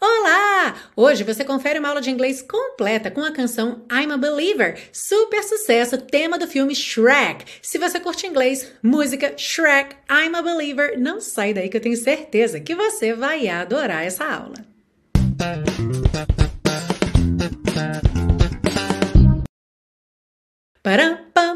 Olá! 0.00 0.74
Hoje 0.96 1.22
você 1.22 1.44
confere 1.44 1.78
uma 1.78 1.88
aula 1.88 2.00
de 2.00 2.10
inglês 2.10 2.42
completa 2.42 3.10
com 3.10 3.22
a 3.22 3.30
canção 3.30 3.84
I'm 3.90 4.12
a 4.12 4.16
Believer, 4.16 4.90
super 4.92 5.42
sucesso, 5.42 5.96
tema 5.96 6.38
do 6.38 6.46
filme 6.46 6.74
Shrek. 6.74 7.44
Se 7.62 7.78
você 7.78 8.00
curte 8.00 8.26
inglês, 8.26 8.72
música, 8.82 9.32
Shrek, 9.38 9.96
I'm 10.10 10.34
a 10.34 10.42
Believer, 10.42 10.98
não 10.98 11.20
sai 11.20 11.54
daí 11.54 11.68
que 11.68 11.76
eu 11.76 11.80
tenho 11.80 11.96
certeza 11.96 12.60
que 12.60 12.74
você 12.74 13.14
vai 13.14 13.48
adorar 13.48 14.04
essa 14.04 14.24
aula. 14.24 14.56
Param, 20.82 21.18
pam, 21.32 21.55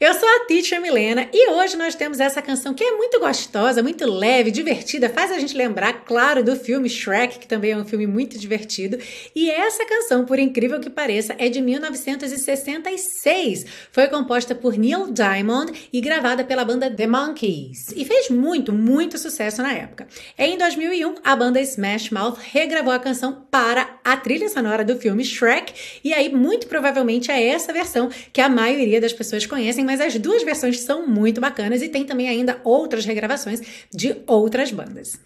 Eu 0.00 0.14
sou 0.14 0.26
a 0.28 0.46
Teacher 0.46 0.80
Milena 0.80 1.28
e 1.32 1.50
hoje 1.50 1.76
nós 1.76 1.94
temos 1.94 2.18
essa 2.18 2.40
canção 2.40 2.74
que 2.74 2.82
é 2.82 2.96
muito 2.96 3.20
gostosa, 3.20 3.82
muito 3.82 4.06
leve, 4.06 4.50
divertida, 4.50 5.10
faz 5.10 5.30
a 5.30 5.38
gente 5.38 5.54
lembrar, 5.56 6.04
claro, 6.04 6.42
do 6.42 6.56
filme 6.56 6.88
Shrek, 6.88 7.38
que 7.38 7.46
também 7.46 7.72
é 7.72 7.76
um 7.76 7.84
filme 7.84 8.06
muito 8.06 8.38
divertido. 8.38 8.98
E 9.34 9.50
essa 9.50 9.84
canção, 9.84 10.24
por 10.24 10.38
incrível 10.38 10.80
que 10.80 10.88
pareça, 10.88 11.34
é 11.38 11.50
de 11.50 11.60
1966. 11.60 13.66
Foi 13.92 14.08
composta 14.08 14.54
por 14.54 14.78
Neil 14.78 15.12
Diamond 15.12 15.72
e 15.92 16.00
gravada 16.00 16.42
pela 16.44 16.64
banda 16.64 16.90
The 16.90 17.06
Monkees. 17.06 17.88
E 17.94 18.04
fez 18.04 18.28
muito, 18.30 18.72
muito 18.72 19.18
sucesso 19.18 19.62
na 19.62 19.72
época. 19.72 20.06
Em 20.38 20.56
2001, 20.56 21.16
a 21.22 21.36
banda 21.36 21.60
Smash 21.60 22.08
Mouth 22.10 22.38
regravou 22.52 22.92
a 22.92 22.98
canção 22.98 23.46
para 23.50 23.98
a 24.04 24.16
trilha 24.16 24.48
sonora 24.48 24.84
do 24.84 24.98
filme 24.98 25.24
Shrek. 25.24 25.72
E 26.02 26.12
aí, 26.12 26.34
muito 26.34 26.66
provavelmente, 26.66 27.30
é 27.30 27.48
essa 27.48 27.72
versão 27.72 28.10
que 28.32 28.40
a 28.40 28.48
maioria 28.48 29.00
das 29.00 29.12
pessoas 29.12 29.46
conhece 29.46 29.73
conhecem, 29.74 29.84
mas 29.84 30.00
as 30.00 30.18
duas 30.18 30.42
versões 30.42 30.80
são 30.80 31.06
muito 31.06 31.40
bacanas 31.40 31.82
e 31.82 31.88
tem 31.88 32.04
também 32.04 32.28
ainda 32.28 32.60
outras 32.64 33.04
regravações 33.04 33.60
de 33.92 34.16
outras 34.26 34.70
bandas. 34.70 35.18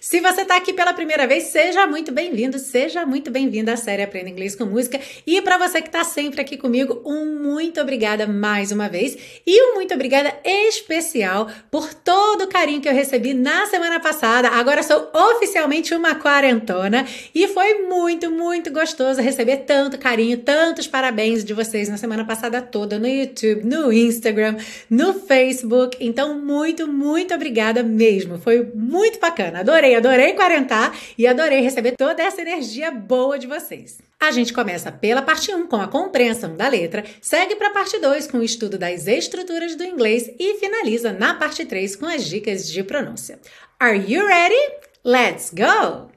Se 0.00 0.20
você 0.20 0.42
está 0.42 0.56
aqui 0.56 0.72
pela 0.72 0.94
primeira 0.94 1.26
vez, 1.26 1.44
seja 1.44 1.84
muito 1.84 2.12
bem-vindo, 2.12 2.60
seja 2.60 3.04
muito 3.04 3.28
bem-vinda 3.28 3.72
à 3.72 3.76
série 3.76 4.02
Aprenda 4.02 4.30
Inglês 4.30 4.54
com 4.54 4.64
Música. 4.64 5.00
E 5.26 5.42
para 5.42 5.58
você 5.58 5.82
que 5.82 5.88
está 5.88 6.04
sempre 6.04 6.40
aqui 6.40 6.56
comigo, 6.56 7.02
um 7.04 7.42
muito 7.42 7.80
obrigada 7.80 8.24
mais 8.24 8.70
uma 8.70 8.88
vez 8.88 9.18
e 9.44 9.60
um 9.60 9.74
muito 9.74 9.92
obrigada 9.92 10.32
especial 10.44 11.50
por 11.72 11.92
todo 11.92 12.44
o 12.44 12.46
carinho 12.46 12.80
que 12.80 12.88
eu 12.88 12.92
recebi 12.92 13.34
na 13.34 13.66
semana 13.66 13.98
passada. 13.98 14.48
Agora 14.50 14.80
sou 14.84 15.10
oficialmente 15.12 15.92
uma 15.92 16.14
quarentona 16.14 17.04
e 17.34 17.48
foi 17.48 17.82
muito, 17.82 18.30
muito 18.30 18.70
gostoso 18.70 19.20
receber 19.20 19.64
tanto 19.66 19.98
carinho, 19.98 20.38
tantos 20.38 20.86
parabéns 20.86 21.44
de 21.44 21.52
vocês 21.52 21.88
na 21.88 21.96
semana 21.96 22.24
passada 22.24 22.62
toda 22.62 22.96
no 22.96 23.08
YouTube, 23.08 23.64
no 23.64 23.92
Instagram, 23.92 24.56
no 24.88 25.14
Facebook. 25.14 25.96
Então, 26.00 26.38
muito, 26.38 26.86
muito 26.86 27.34
obrigada 27.34 27.82
mesmo. 27.82 28.38
Foi 28.38 28.62
muito 28.72 29.18
bacana. 29.18 29.55
Adorei, 29.56 29.94
adorei 29.94 30.34
quarentar 30.34 30.94
e 31.16 31.26
adorei 31.26 31.62
receber 31.62 31.92
toda 31.96 32.22
essa 32.22 32.42
energia 32.42 32.90
boa 32.90 33.38
de 33.38 33.46
vocês. 33.46 33.98
A 34.20 34.30
gente 34.30 34.52
começa 34.52 34.92
pela 34.92 35.22
parte 35.22 35.50
1 35.50 35.66
com 35.66 35.76
a 35.76 35.88
compreensão 35.88 36.54
da 36.54 36.68
letra, 36.68 37.02
segue 37.22 37.56
para 37.56 37.68
a 37.68 37.72
parte 37.72 37.98
2 37.98 38.26
com 38.26 38.38
o 38.38 38.42
estudo 38.42 38.76
das 38.76 39.06
estruturas 39.06 39.74
do 39.74 39.82
inglês 39.82 40.30
e 40.38 40.58
finaliza 40.58 41.10
na 41.10 41.32
parte 41.32 41.64
3 41.64 41.96
com 41.96 42.04
as 42.04 42.26
dicas 42.26 42.70
de 42.70 42.82
pronúncia. 42.82 43.38
Are 43.80 43.96
you 43.96 44.26
ready? 44.26 44.60
Let's 45.02 45.50
go! 45.50 46.10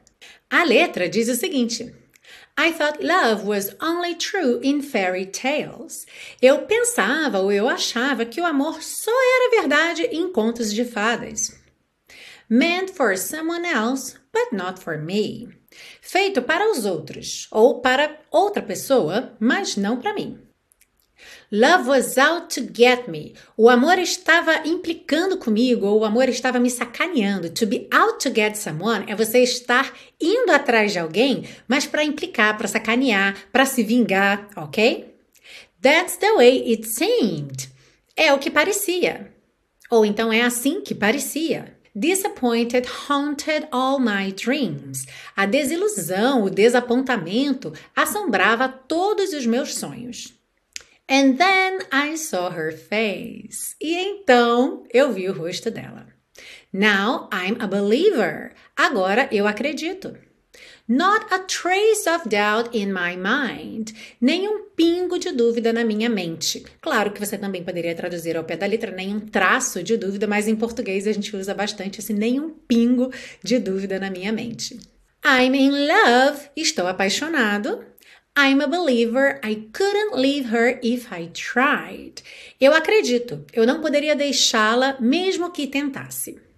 A 0.49 0.63
letra 0.65 1.07
diz 1.07 1.29
o 1.29 1.35
seguinte: 1.35 1.95
I 2.57 2.73
thought 2.73 3.01
love 3.01 3.45
was 3.45 3.73
only 3.81 4.15
true 4.15 4.59
in 4.61 4.81
fairy 4.81 5.27
tales. 5.27 6.05
Eu 6.41 6.63
pensava 6.63 7.39
ou 7.39 7.53
eu 7.53 7.69
achava 7.69 8.25
que 8.25 8.41
o 8.41 8.45
amor 8.45 8.83
só 8.83 9.11
era 9.11 9.61
verdade 9.61 10.03
em 10.11 10.29
contos 10.29 10.73
de 10.73 10.83
fadas 10.83 11.58
meant 12.49 12.89
for 12.89 13.15
someone 13.15 13.65
else, 13.65 14.17
but 14.33 14.51
not 14.51 14.81
for 14.81 14.97
me. 14.97 15.47
Feito 16.01 16.41
para 16.41 16.69
os 16.71 16.85
outros 16.85 17.47
ou 17.51 17.79
para 17.79 18.19
outra 18.31 18.61
pessoa, 18.63 19.35
mas 19.39 19.77
não 19.77 19.99
para 19.99 20.13
mim. 20.13 20.39
Love 21.51 21.89
was 21.89 22.17
out 22.17 22.53
to 22.53 22.61
get 22.71 23.07
me. 23.07 23.33
O 23.57 23.69
amor 23.69 23.97
estava 23.97 24.67
implicando 24.67 25.37
comigo, 25.37 25.87
ou 25.87 25.99
o 25.99 26.05
amor 26.05 26.29
estava 26.29 26.59
me 26.59 26.69
sacaneando. 26.69 27.49
To 27.49 27.65
be 27.65 27.87
out 27.91 28.19
to 28.19 28.33
get 28.33 28.55
someone 28.55 29.05
é 29.07 29.15
você 29.15 29.39
estar 29.39 29.91
indo 30.19 30.51
atrás 30.51 30.91
de 30.91 30.99
alguém, 30.99 31.45
mas 31.67 31.85
para 31.85 32.03
implicar, 32.03 32.57
para 32.57 32.67
sacanear, 32.67 33.35
para 33.51 33.65
se 33.65 33.83
vingar, 33.83 34.47
ok? 34.55 35.15
That's 35.81 36.17
the 36.17 36.33
way 36.33 36.71
it 36.71 36.87
seemed. 36.87 37.69
É 38.15 38.33
o 38.33 38.39
que 38.39 38.51
parecia. 38.51 39.33
Ou 39.89 40.05
então 40.05 40.31
é 40.31 40.41
assim 40.41 40.81
que 40.81 40.93
parecia. 40.93 41.78
Disappointed 41.95 42.85
haunted 42.85 43.67
all 43.71 43.99
my 43.99 44.31
dreams. 44.31 45.05
A 45.35 45.45
desilusão, 45.45 46.43
o 46.43 46.49
desapontamento 46.49 47.73
assombrava 47.95 48.69
todos 48.69 49.33
os 49.33 49.45
meus 49.45 49.73
sonhos. 49.73 50.33
And 51.09 51.37
then 51.37 51.79
I 51.91 52.15
saw 52.15 52.51
her 52.51 52.71
face. 52.71 53.75
E 53.81 53.95
então 53.95 54.83
eu 54.93 55.11
vi 55.11 55.27
o 55.27 55.33
rosto 55.33 55.71
dela. 55.71 56.07
Now 56.71 57.27
I'm 57.33 57.57
a 57.59 57.65
believer. 57.65 58.53
Agora 58.77 59.27
eu 59.31 59.47
acredito. 59.47 60.15
Not 60.91 61.31
a 61.31 61.37
trace 61.37 62.09
of 62.09 62.27
doubt 62.27 62.75
in 62.75 62.91
my 62.91 63.15
mind. 63.15 63.93
Nenhum 64.19 64.71
pingo 64.75 65.19
de 65.19 65.31
dúvida 65.31 65.71
na 65.71 65.83
minha 65.83 66.09
mente. 66.09 66.65
Claro 66.81 67.11
que 67.11 67.23
você 67.23 67.37
também 67.37 67.63
poderia 67.63 67.93
traduzir 67.93 68.35
ao 68.35 68.43
pé 68.43 68.57
da 68.57 68.65
letra 68.65 68.89
nenhum 68.89 69.19
traço 69.19 69.83
de 69.83 69.95
dúvida, 69.95 70.25
mas 70.25 70.47
em 70.47 70.55
português 70.55 71.05
a 71.05 71.11
gente 71.11 71.35
usa 71.35 71.53
bastante 71.53 71.99
esse 71.99 72.11
nenhum 72.11 72.49
pingo 72.67 73.13
de 73.43 73.59
dúvida 73.59 73.99
na 73.99 74.09
minha 74.09 74.31
mente. 74.31 74.79
I'm 75.23 75.53
in 75.53 75.69
love. 75.85 76.49
Estou 76.55 76.87
apaixonado. 76.87 77.85
I'm 78.35 78.59
a 78.59 78.67
believer. 78.67 79.39
I 79.43 79.69
couldn't 79.71 80.15
leave 80.15 80.49
her 80.51 80.79
if 80.81 81.11
I 81.11 81.27
tried. 81.27 82.23
Eu 82.59 82.73
acredito. 82.73 83.45
Eu 83.53 83.67
não 83.67 83.79
poderia 83.79 84.15
deixá-la 84.15 84.97
mesmo 84.99 85.51
que 85.51 85.67
tentasse. 85.67 86.48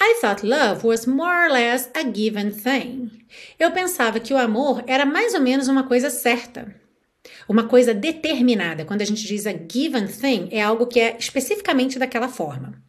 I 0.00 0.18
thought 0.20 0.42
love 0.42 0.84
was 0.84 1.06
more 1.06 1.46
or 1.46 1.50
less 1.50 1.88
a 1.94 2.02
given 2.02 2.50
thing. 2.50 3.10
Eu 3.58 3.70
pensava 3.70 4.20
que 4.20 4.34
o 4.34 4.38
amor 4.38 4.82
era 4.86 5.06
mais 5.06 5.34
ou 5.34 5.40
menos 5.40 5.68
uma 5.68 5.84
coisa 5.84 6.10
certa. 6.10 6.74
Uma 7.48 7.68
coisa 7.68 7.94
determinada. 7.94 8.84
Quando 8.84 9.02
a 9.02 9.04
gente 9.04 9.26
diz 9.26 9.46
a 9.46 9.52
given 9.52 10.06
thing, 10.06 10.48
é 10.50 10.62
algo 10.62 10.86
que 10.86 11.00
é 11.00 11.16
especificamente 11.18 11.98
daquela 11.98 12.28
forma. 12.28 12.82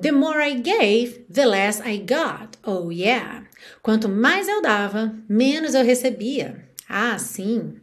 The 0.00 0.10
more 0.10 0.40
I 0.40 0.54
gave, 0.54 1.24
the 1.32 1.46
less 1.46 1.80
I 1.80 1.98
got. 1.98 2.58
Oh 2.64 2.90
yeah. 2.90 3.46
Quanto 3.82 4.08
mais 4.08 4.48
eu 4.48 4.60
dava, 4.60 5.14
menos 5.28 5.74
eu 5.74 5.84
recebia. 5.84 6.68
Ah, 6.88 7.18
sim. 7.18 7.80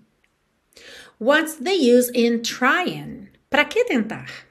What's 1.20 1.56
the 1.56 1.74
use 1.74 2.12
in 2.14 2.40
trying? 2.40 3.30
Para 3.50 3.66
que 3.66 3.86
tentar? 3.86 4.51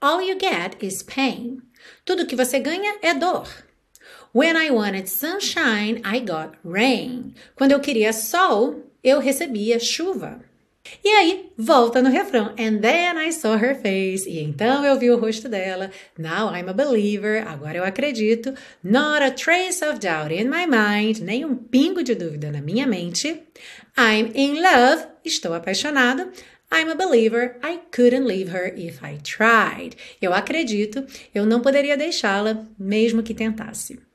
All 0.00 0.20
you 0.20 0.38
get 0.38 0.76
is 0.82 1.02
pain. 1.02 1.62
Tudo 2.04 2.26
que 2.26 2.36
você 2.36 2.60
ganha 2.60 2.96
é 3.02 3.14
dor. 3.14 3.46
When 4.32 4.56
I 4.56 4.70
wanted 4.70 5.08
sunshine, 5.08 6.02
I 6.04 6.20
got 6.20 6.58
rain. 6.62 7.34
Quando 7.54 7.72
eu 7.72 7.80
queria 7.80 8.12
sol, 8.12 8.82
eu 9.02 9.18
recebia 9.18 9.78
chuva. 9.78 10.40
E 11.02 11.08
aí, 11.08 11.52
volta 11.56 12.02
no 12.02 12.10
refrão. 12.10 12.54
And 12.58 12.80
then 12.80 13.18
I 13.18 13.32
saw 13.32 13.56
her 13.56 13.74
face. 13.74 14.28
E 14.28 14.40
então 14.40 14.84
eu 14.84 14.98
vi 14.98 15.10
o 15.10 15.18
rosto 15.18 15.48
dela. 15.48 15.90
Now 16.18 16.54
I'm 16.54 16.68
a 16.68 16.72
believer. 16.72 17.46
Agora 17.46 17.78
eu 17.78 17.84
acredito. 17.84 18.54
Not 18.82 19.22
a 19.22 19.30
trace 19.30 19.84
of 19.84 19.98
doubt 19.98 20.32
in 20.32 20.48
my 20.48 20.66
mind. 20.66 21.20
Nem 21.20 21.44
um 21.44 21.56
pingo 21.56 22.02
de 22.02 22.14
dúvida 22.14 22.50
na 22.52 22.60
minha 22.60 22.86
mente. 22.86 23.42
I'm 23.96 24.32
in 24.34 24.60
love. 24.60 25.06
Estou 25.24 25.54
apaixonado. 25.54 26.30
I'm 26.70 26.90
a 26.90 26.94
believer. 26.94 27.56
I 27.62 27.80
couldn't 27.90 28.26
leave 28.26 28.50
her 28.50 28.72
if 28.76 29.02
I 29.02 29.18
tried. 29.22 29.96
Eu 30.20 30.32
acredito, 30.32 31.06
eu 31.34 31.46
não 31.46 31.60
poderia 31.60 31.96
deixá-la, 31.96 32.66
mesmo 32.78 33.22
que 33.22 33.34
tentasse. 33.34 34.05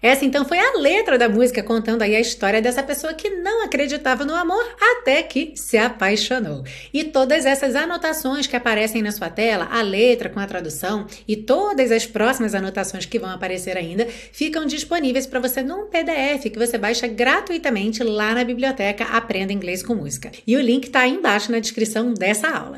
Essa 0.00 0.24
então 0.24 0.44
foi 0.44 0.58
a 0.58 0.78
letra 0.78 1.16
da 1.16 1.28
música 1.28 1.62
contando 1.62 2.02
aí 2.02 2.14
a 2.14 2.20
história 2.20 2.60
dessa 2.60 2.82
pessoa 2.82 3.14
que 3.14 3.30
não 3.30 3.64
acreditava 3.64 4.24
no 4.24 4.34
amor 4.34 4.64
até 4.80 5.22
que 5.22 5.52
se 5.56 5.76
apaixonou. 5.78 6.64
E 6.92 7.04
todas 7.04 7.46
essas 7.46 7.74
anotações 7.74 8.46
que 8.46 8.56
aparecem 8.56 9.02
na 9.02 9.12
sua 9.12 9.30
tela, 9.30 9.68
a 9.70 9.82
letra 9.82 10.28
com 10.28 10.40
a 10.40 10.46
tradução 10.46 11.06
e 11.26 11.36
todas 11.36 11.90
as 11.90 12.06
próximas 12.06 12.54
anotações 12.54 13.06
que 13.06 13.18
vão 13.18 13.30
aparecer 13.30 13.76
ainda, 13.76 14.06
ficam 14.06 14.66
disponíveis 14.66 15.26
para 15.26 15.40
você 15.40 15.62
num 15.62 15.86
PDF 15.86 16.50
que 16.50 16.58
você 16.58 16.78
baixa 16.78 17.06
gratuitamente 17.06 18.02
lá 18.02 18.34
na 18.34 18.44
biblioteca 18.44 19.04
Aprenda 19.04 19.52
Inglês 19.52 19.82
com 19.82 19.94
Música. 19.94 20.30
E 20.46 20.56
o 20.56 20.60
link 20.60 20.84
está 20.84 21.00
aí 21.00 21.12
embaixo 21.12 21.50
na 21.50 21.58
descrição 21.58 22.12
dessa 22.12 22.48
aula. 22.48 22.76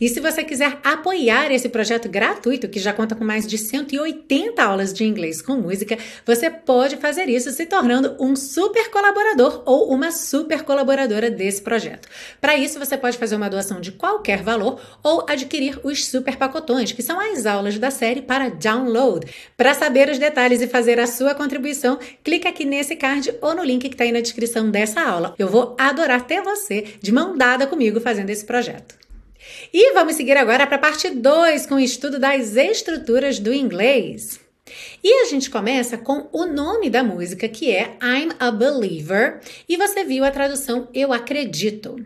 E 0.00 0.08
se 0.08 0.20
você 0.20 0.44
quiser 0.44 0.78
apoiar 0.82 1.50
esse 1.50 1.68
projeto 1.68 2.08
gratuito, 2.08 2.68
que 2.68 2.78
já 2.78 2.92
conta 2.92 3.14
com 3.14 3.24
mais 3.24 3.46
de 3.46 3.58
180 3.58 4.62
aulas 4.62 4.92
de 4.92 5.04
inglês 5.04 5.40
com 5.42 5.56
música, 5.56 5.98
você 6.24 6.50
pode 6.50 6.96
fazer 6.96 7.28
isso 7.28 7.50
se 7.50 7.66
tornando 7.66 8.16
um 8.20 8.36
super 8.36 8.90
colaborador 8.90 9.62
ou 9.66 9.92
uma 9.92 10.10
super 10.10 10.62
colaboradora 10.62 11.30
desse 11.30 11.62
projeto. 11.62 12.08
Para 12.40 12.56
isso, 12.56 12.78
você 12.78 12.96
pode 12.96 13.18
fazer 13.18 13.36
uma 13.36 13.50
doação 13.50 13.80
de 13.80 13.92
qualquer 13.92 14.42
valor 14.42 14.80
ou 15.02 15.24
adquirir 15.28 15.80
os 15.82 16.06
super 16.06 16.36
pacotões, 16.36 16.92
que 16.92 17.02
são 17.02 17.18
as 17.18 17.46
aulas 17.46 17.78
da 17.78 17.90
série 17.90 18.22
para 18.22 18.48
download. 18.48 19.26
Para 19.56 19.74
saber 19.74 20.08
os 20.08 20.18
detalhes 20.18 20.60
e 20.60 20.66
fazer 20.66 21.00
a 21.00 21.06
sua 21.06 21.34
contribuição, 21.34 21.98
clique 22.22 22.48
aqui 22.48 22.64
nesse 22.64 22.96
card 22.96 23.34
ou 23.40 23.54
no 23.54 23.64
link 23.64 23.88
que 23.88 23.94
está 23.94 24.04
aí 24.04 24.12
na 24.12 24.20
descrição 24.20 24.70
dessa 24.70 25.00
aula. 25.00 25.34
Eu 25.38 25.48
vou 25.48 25.74
adorar 25.78 26.26
ter 26.26 26.42
você 26.42 26.84
de 27.00 27.12
mão 27.12 27.36
dada 27.36 27.66
comigo 27.66 28.00
fazendo 28.00 28.30
esse 28.30 28.44
projeto. 28.44 29.05
E 29.72 29.92
vamos 29.92 30.14
seguir 30.14 30.36
agora 30.36 30.66
para 30.66 30.76
a 30.76 30.80
parte 30.80 31.10
2 31.10 31.66
com 31.66 31.76
o 31.76 31.80
estudo 31.80 32.18
das 32.18 32.56
estruturas 32.56 33.38
do 33.38 33.52
inglês. 33.52 34.40
E 35.02 35.22
a 35.22 35.24
gente 35.26 35.48
começa 35.48 35.96
com 35.96 36.28
o 36.32 36.44
nome 36.44 36.90
da 36.90 37.04
música, 37.04 37.48
que 37.48 37.70
é 37.70 37.96
I'm 38.02 38.32
a 38.38 38.50
Believer, 38.50 39.40
e 39.68 39.76
você 39.76 40.02
viu 40.02 40.24
a 40.24 40.30
tradução 40.30 40.88
Eu 40.92 41.12
Acredito. 41.12 41.96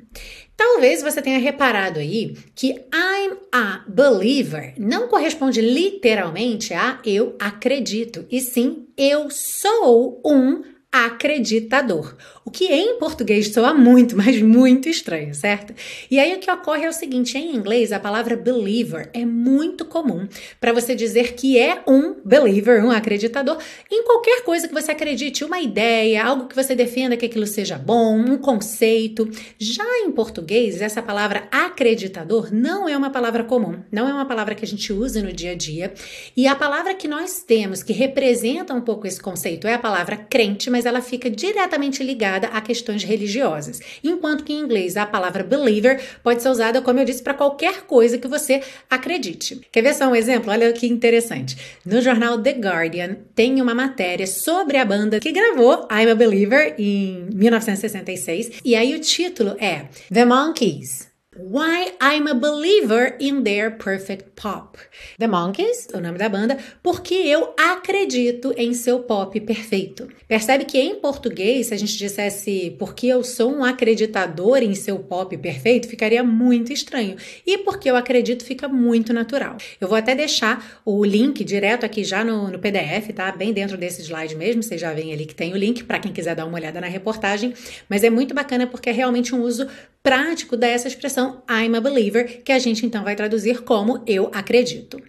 Talvez 0.60 1.00
você 1.00 1.22
tenha 1.22 1.38
reparado 1.38 1.98
aí 1.98 2.36
que 2.54 2.72
I'm 2.92 3.38
a 3.50 3.82
believer 3.88 4.74
não 4.76 5.08
corresponde 5.08 5.62
literalmente 5.62 6.74
a 6.74 7.00
eu 7.02 7.34
acredito, 7.40 8.26
e 8.30 8.42
sim 8.42 8.86
eu 8.94 9.30
sou 9.30 10.20
um 10.22 10.62
acreditador. 10.92 12.16
O 12.44 12.50
que 12.50 12.64
em 12.66 12.98
português 12.98 13.52
soa 13.52 13.72
muito, 13.72 14.16
mas 14.16 14.42
muito 14.42 14.88
estranho, 14.88 15.32
certo? 15.34 15.72
E 16.10 16.18
aí 16.18 16.34
o 16.34 16.40
que 16.40 16.50
ocorre 16.50 16.84
é 16.84 16.88
o 16.88 16.92
seguinte: 16.92 17.38
em 17.38 17.54
inglês, 17.54 17.92
a 17.92 18.00
palavra 18.00 18.36
believer 18.36 19.08
é 19.12 19.24
muito 19.24 19.84
comum 19.84 20.26
para 20.60 20.72
você 20.72 20.94
dizer 20.94 21.34
que 21.34 21.58
é 21.58 21.82
um 21.86 22.16
believer, 22.24 22.84
um 22.84 22.90
acreditador, 22.90 23.58
em 23.90 24.02
qualquer 24.04 24.42
coisa 24.42 24.66
que 24.66 24.74
você 24.74 24.90
acredite, 24.90 25.44
uma 25.44 25.60
ideia, 25.60 26.24
algo 26.24 26.48
que 26.48 26.56
você 26.56 26.74
defenda 26.74 27.16
que 27.16 27.26
aquilo 27.26 27.46
seja 27.46 27.78
bom, 27.78 28.16
um 28.16 28.36
conceito. 28.36 29.30
Já 29.58 29.84
em 30.00 30.10
português, 30.10 30.80
essa 30.80 31.00
palavra 31.00 31.46
acreditador 31.52 32.52
não 32.52 32.88
é 32.88 32.96
uma 32.96 33.10
palavra 33.10 33.44
comum, 33.44 33.78
não 33.92 34.08
é 34.08 34.12
uma 34.12 34.26
palavra 34.26 34.54
que 34.54 34.64
a 34.64 34.68
gente 34.68 34.92
usa 34.92 35.22
no 35.22 35.32
dia 35.32 35.52
a 35.52 35.54
dia. 35.54 35.94
E 36.36 36.48
a 36.48 36.54
palavra 36.56 36.94
que 36.94 37.06
nós 37.06 37.42
temos 37.42 37.82
que 37.82 37.92
representa 37.92 38.74
um 38.74 38.80
pouco 38.80 39.06
esse 39.06 39.20
conceito 39.20 39.68
é 39.68 39.74
a 39.74 39.78
palavra 39.78 40.16
crente, 40.16 40.68
mas 40.68 40.79
ela 40.84 41.00
fica 41.00 41.30
diretamente 41.30 42.02
ligada 42.02 42.48
a 42.48 42.60
questões 42.60 43.04
religiosas, 43.04 43.80
enquanto 44.02 44.44
que 44.44 44.52
em 44.52 44.60
inglês 44.60 44.96
a 44.96 45.06
palavra 45.06 45.42
believer 45.42 46.00
pode 46.22 46.42
ser 46.42 46.48
usada, 46.48 46.80
como 46.80 46.98
eu 46.98 47.04
disse, 47.04 47.22
para 47.22 47.34
qualquer 47.34 47.82
coisa 47.82 48.18
que 48.18 48.28
você 48.28 48.62
acredite. 48.88 49.60
Quer 49.70 49.82
ver 49.82 49.94
só 49.94 50.08
um 50.08 50.14
exemplo? 50.14 50.50
Olha 50.50 50.72
que 50.72 50.86
interessante. 50.86 51.56
No 51.84 52.00
jornal 52.00 52.40
The 52.40 52.52
Guardian 52.52 53.16
tem 53.34 53.60
uma 53.60 53.74
matéria 53.74 54.26
sobre 54.26 54.76
a 54.76 54.84
banda 54.84 55.20
que 55.20 55.32
gravou 55.32 55.88
I'm 55.90 56.10
a 56.10 56.14
Believer 56.14 56.74
em 56.78 57.28
1966, 57.32 58.60
e 58.64 58.74
aí 58.74 58.94
o 58.94 59.00
título 59.00 59.56
é 59.58 59.86
The 60.12 60.24
Monkeys 60.24 61.09
Why 61.42 61.92
I'm 62.02 62.28
a 62.28 62.34
Believer 62.34 63.16
in 63.18 63.44
Their 63.44 63.70
Perfect 63.70 64.36
Pop. 64.36 64.76
The 65.18 65.26
Monkeys, 65.26 65.88
o 65.94 65.98
nome 65.98 66.18
da 66.18 66.28
banda, 66.28 66.58
porque 66.82 67.14
eu 67.14 67.54
acredito 67.58 68.52
em 68.58 68.74
seu 68.74 69.00
pop 69.00 69.40
perfeito. 69.40 70.06
Percebe 70.28 70.66
que 70.66 70.78
em 70.78 70.96
português, 70.96 71.68
se 71.68 71.74
a 71.74 71.78
gente 71.78 71.96
dissesse 71.96 72.76
porque 72.78 73.06
eu 73.06 73.24
sou 73.24 73.52
um 73.52 73.64
acreditador 73.64 74.58
em 74.58 74.74
seu 74.74 74.98
pop 74.98 75.34
perfeito, 75.38 75.88
ficaria 75.88 76.22
muito 76.22 76.74
estranho. 76.74 77.16
E 77.46 77.56
porque 77.58 77.90
eu 77.90 77.96
acredito 77.96 78.44
fica 78.44 78.68
muito 78.68 79.14
natural. 79.14 79.56
Eu 79.80 79.88
vou 79.88 79.96
até 79.96 80.14
deixar 80.14 80.82
o 80.84 81.02
link 81.02 81.42
direto 81.42 81.86
aqui 81.86 82.04
já 82.04 82.22
no, 82.22 82.50
no 82.50 82.58
PDF, 82.58 83.14
tá? 83.14 83.32
Bem 83.32 83.52
dentro 83.52 83.78
desse 83.78 84.02
slide 84.02 84.36
mesmo, 84.36 84.62
vocês 84.62 84.80
já 84.80 84.92
veem 84.92 85.12
ali 85.14 85.24
que 85.24 85.34
tem 85.34 85.54
o 85.54 85.56
link 85.56 85.84
para 85.84 85.98
quem 85.98 86.12
quiser 86.12 86.36
dar 86.36 86.44
uma 86.44 86.56
olhada 86.56 86.82
na 86.82 86.86
reportagem. 86.86 87.54
Mas 87.88 88.04
é 88.04 88.10
muito 88.10 88.34
bacana 88.34 88.66
porque 88.66 88.90
é 88.90 88.92
realmente 88.92 89.34
um 89.34 89.40
uso 89.40 89.66
prático 90.02 90.56
dessa 90.56 90.88
expressão 90.88 91.42
I'm 91.48 91.76
a 91.76 91.80
believer, 91.80 92.42
que 92.42 92.52
a 92.52 92.58
gente 92.58 92.84
então 92.84 93.04
vai 93.04 93.16
traduzir 93.16 93.62
como 93.62 94.02
eu 94.06 94.30
acredito. 94.32 95.02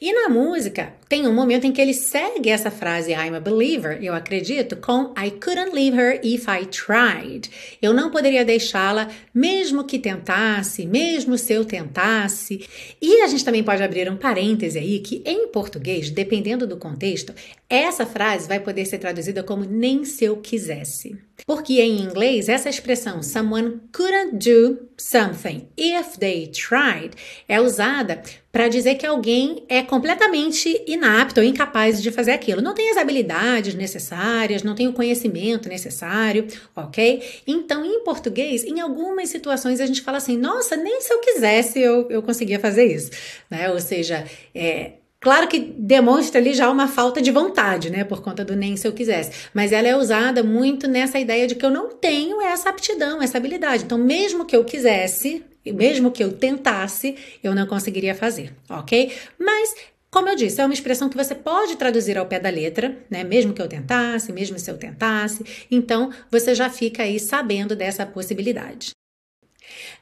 E 0.00 0.12
na 0.12 0.28
música, 0.28 0.94
tem 1.10 1.26
um 1.26 1.34
momento 1.34 1.66
em 1.66 1.72
que 1.72 1.80
ele 1.80 1.92
segue 1.92 2.50
essa 2.50 2.70
frase 2.70 3.10
I'm 3.10 3.34
a 3.34 3.40
believer, 3.40 3.98
eu 4.00 4.14
acredito, 4.14 4.76
com 4.76 5.12
I 5.18 5.32
couldn't 5.32 5.74
leave 5.74 5.98
her 5.98 6.20
if 6.22 6.46
I 6.46 6.64
tried. 6.66 7.50
Eu 7.82 7.92
não 7.92 8.12
poderia 8.12 8.44
deixá-la 8.44 9.10
mesmo 9.34 9.82
que 9.82 9.98
tentasse, 9.98 10.86
mesmo 10.86 11.36
se 11.36 11.52
eu 11.52 11.64
tentasse. 11.64 12.64
E 13.02 13.22
a 13.22 13.26
gente 13.26 13.44
também 13.44 13.64
pode 13.64 13.82
abrir 13.82 14.08
um 14.08 14.16
parêntese 14.16 14.78
aí 14.78 15.00
que 15.00 15.20
em 15.26 15.48
português, 15.48 16.10
dependendo 16.10 16.64
do 16.64 16.76
contexto, 16.76 17.34
essa 17.68 18.06
frase 18.06 18.46
vai 18.46 18.60
poder 18.60 18.86
ser 18.86 18.98
traduzida 18.98 19.42
como 19.42 19.64
nem 19.64 20.04
se 20.04 20.24
eu 20.24 20.36
quisesse. 20.36 21.18
Porque 21.44 21.80
em 21.80 22.00
inglês, 22.00 22.48
essa 22.48 22.68
expressão 22.68 23.20
someone 23.22 23.80
couldn't 23.92 24.36
do 24.36 24.78
something 24.96 25.66
if 25.76 26.18
they 26.18 26.46
tried 26.46 27.16
é 27.48 27.60
usada 27.60 28.22
para 28.52 28.68
dizer 28.68 28.96
que 28.96 29.06
alguém 29.06 29.64
é 29.68 29.82
completamente 29.82 30.84
inapto 31.00 31.40
ou 31.40 31.46
incapaz 31.46 32.02
de 32.02 32.10
fazer 32.10 32.32
aquilo. 32.32 32.60
Não 32.60 32.74
tem 32.74 32.90
as 32.90 32.96
habilidades 32.98 33.74
necessárias, 33.74 34.62
não 34.62 34.74
tem 34.74 34.86
o 34.86 34.92
conhecimento 34.92 35.68
necessário, 35.68 36.46
ok? 36.76 37.22
Então, 37.46 37.84
em 37.84 38.04
português, 38.04 38.62
em 38.64 38.80
algumas 38.80 39.30
situações 39.30 39.80
a 39.80 39.86
gente 39.86 40.02
fala 40.02 40.18
assim: 40.18 40.36
nossa, 40.36 40.76
nem 40.76 41.00
se 41.00 41.12
eu 41.12 41.20
quisesse 41.20 41.80
eu, 41.80 42.06
eu 42.10 42.22
conseguia 42.22 42.60
fazer 42.60 42.84
isso, 42.84 43.10
né? 43.50 43.70
Ou 43.70 43.80
seja, 43.80 44.24
é, 44.54 44.92
Claro 45.22 45.48
que 45.48 45.58
demonstra 45.58 46.40
ali 46.40 46.54
já 46.54 46.70
uma 46.70 46.88
falta 46.88 47.20
de 47.20 47.30
vontade, 47.30 47.90
né? 47.90 48.04
Por 48.04 48.22
conta 48.22 48.42
do 48.42 48.56
nem 48.56 48.74
se 48.78 48.88
eu 48.88 48.92
quisesse. 48.92 49.50
Mas 49.52 49.70
ela 49.70 49.86
é 49.86 49.94
usada 49.94 50.42
muito 50.42 50.88
nessa 50.88 51.18
ideia 51.18 51.46
de 51.46 51.54
que 51.54 51.66
eu 51.66 51.70
não 51.70 51.90
tenho 51.90 52.40
essa 52.40 52.70
aptidão, 52.70 53.20
essa 53.20 53.36
habilidade. 53.36 53.84
Então, 53.84 53.98
mesmo 53.98 54.46
que 54.46 54.56
eu 54.56 54.64
quisesse, 54.64 55.44
mesmo 55.66 56.10
que 56.10 56.24
eu 56.24 56.32
tentasse, 56.32 57.16
eu 57.44 57.54
não 57.54 57.66
conseguiria 57.66 58.14
fazer, 58.14 58.54
ok? 58.70 59.12
Mas 59.38 59.74
como 60.10 60.28
eu 60.28 60.34
disse, 60.36 60.60
é 60.60 60.64
uma 60.64 60.74
expressão 60.74 61.08
que 61.08 61.16
você 61.16 61.34
pode 61.34 61.76
traduzir 61.76 62.18
ao 62.18 62.26
pé 62.26 62.40
da 62.40 62.50
letra, 62.50 62.98
né? 63.08 63.22
Mesmo 63.22 63.52
que 63.52 63.62
eu 63.62 63.68
tentasse, 63.68 64.32
mesmo 64.32 64.58
se 64.58 64.70
eu 64.70 64.76
tentasse. 64.76 65.44
Então, 65.70 66.10
você 66.30 66.54
já 66.54 66.68
fica 66.68 67.04
aí 67.04 67.20
sabendo 67.20 67.76
dessa 67.76 68.04
possibilidade. 68.04 68.90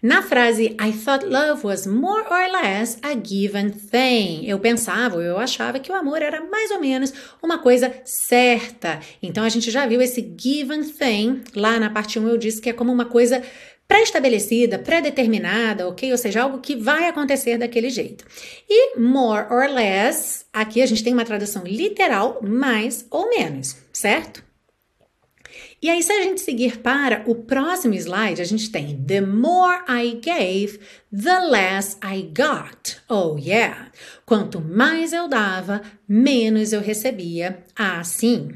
Na 0.02 0.22
frase 0.22 0.76
I 0.80 0.92
thought 0.92 1.26
love 1.26 1.66
was 1.66 1.86
more 1.86 2.22
or 2.22 2.62
less 2.62 2.98
a 3.02 3.14
given 3.14 3.70
thing. 3.70 4.46
Eu 4.46 4.58
pensava, 4.58 5.20
eu 5.20 5.38
achava 5.38 5.78
que 5.78 5.90
o 5.90 5.94
amor 5.94 6.22
era 6.22 6.40
mais 6.48 6.70
ou 6.70 6.80
menos 6.80 7.12
uma 7.42 7.58
coisa 7.58 7.92
certa. 8.04 9.00
Então 9.22 9.44
a 9.44 9.48
gente 9.48 9.70
já 9.70 9.86
viu 9.86 10.00
esse 10.00 10.34
given 10.38 10.84
thing. 10.84 11.42
Lá 11.54 11.78
na 11.78 11.90
parte 11.90 12.18
1 12.18 12.28
eu 12.28 12.38
disse 12.38 12.60
que 12.60 12.70
é 12.70 12.72
como 12.72 12.92
uma 12.92 13.04
coisa 13.04 13.42
pré-estabelecida, 13.88 14.78
pré-determinada, 14.78 15.88
ok? 15.88 16.12
Ou 16.12 16.18
seja, 16.18 16.42
algo 16.42 16.60
que 16.60 16.76
vai 16.76 17.08
acontecer 17.08 17.56
daquele 17.56 17.88
jeito. 17.88 18.24
E 18.68 18.98
more 18.98 19.46
or 19.50 19.66
less, 19.68 20.44
aqui 20.52 20.82
a 20.82 20.86
gente 20.86 21.02
tem 21.02 21.14
uma 21.14 21.24
tradução 21.24 21.64
literal, 21.64 22.38
mais 22.42 23.06
ou 23.10 23.30
menos, 23.30 23.76
certo? 23.90 24.46
E 25.80 25.88
aí, 25.88 26.02
se 26.02 26.12
a 26.12 26.22
gente 26.22 26.40
seguir 26.40 26.78
para 26.78 27.22
o 27.24 27.36
próximo 27.36 27.94
slide, 27.94 28.42
a 28.42 28.44
gente 28.44 28.68
tem 28.68 29.00
The 29.00 29.20
more 29.20 29.84
I 29.88 30.20
gave, 30.20 30.80
the 31.12 31.38
less 31.38 31.96
I 32.02 32.22
got. 32.22 33.00
Oh 33.08 33.38
yeah! 33.38 33.92
Quanto 34.26 34.60
mais 34.60 35.12
eu 35.12 35.28
dava, 35.28 35.80
menos 36.08 36.72
eu 36.72 36.80
recebia. 36.80 37.62
Assim. 37.76 38.50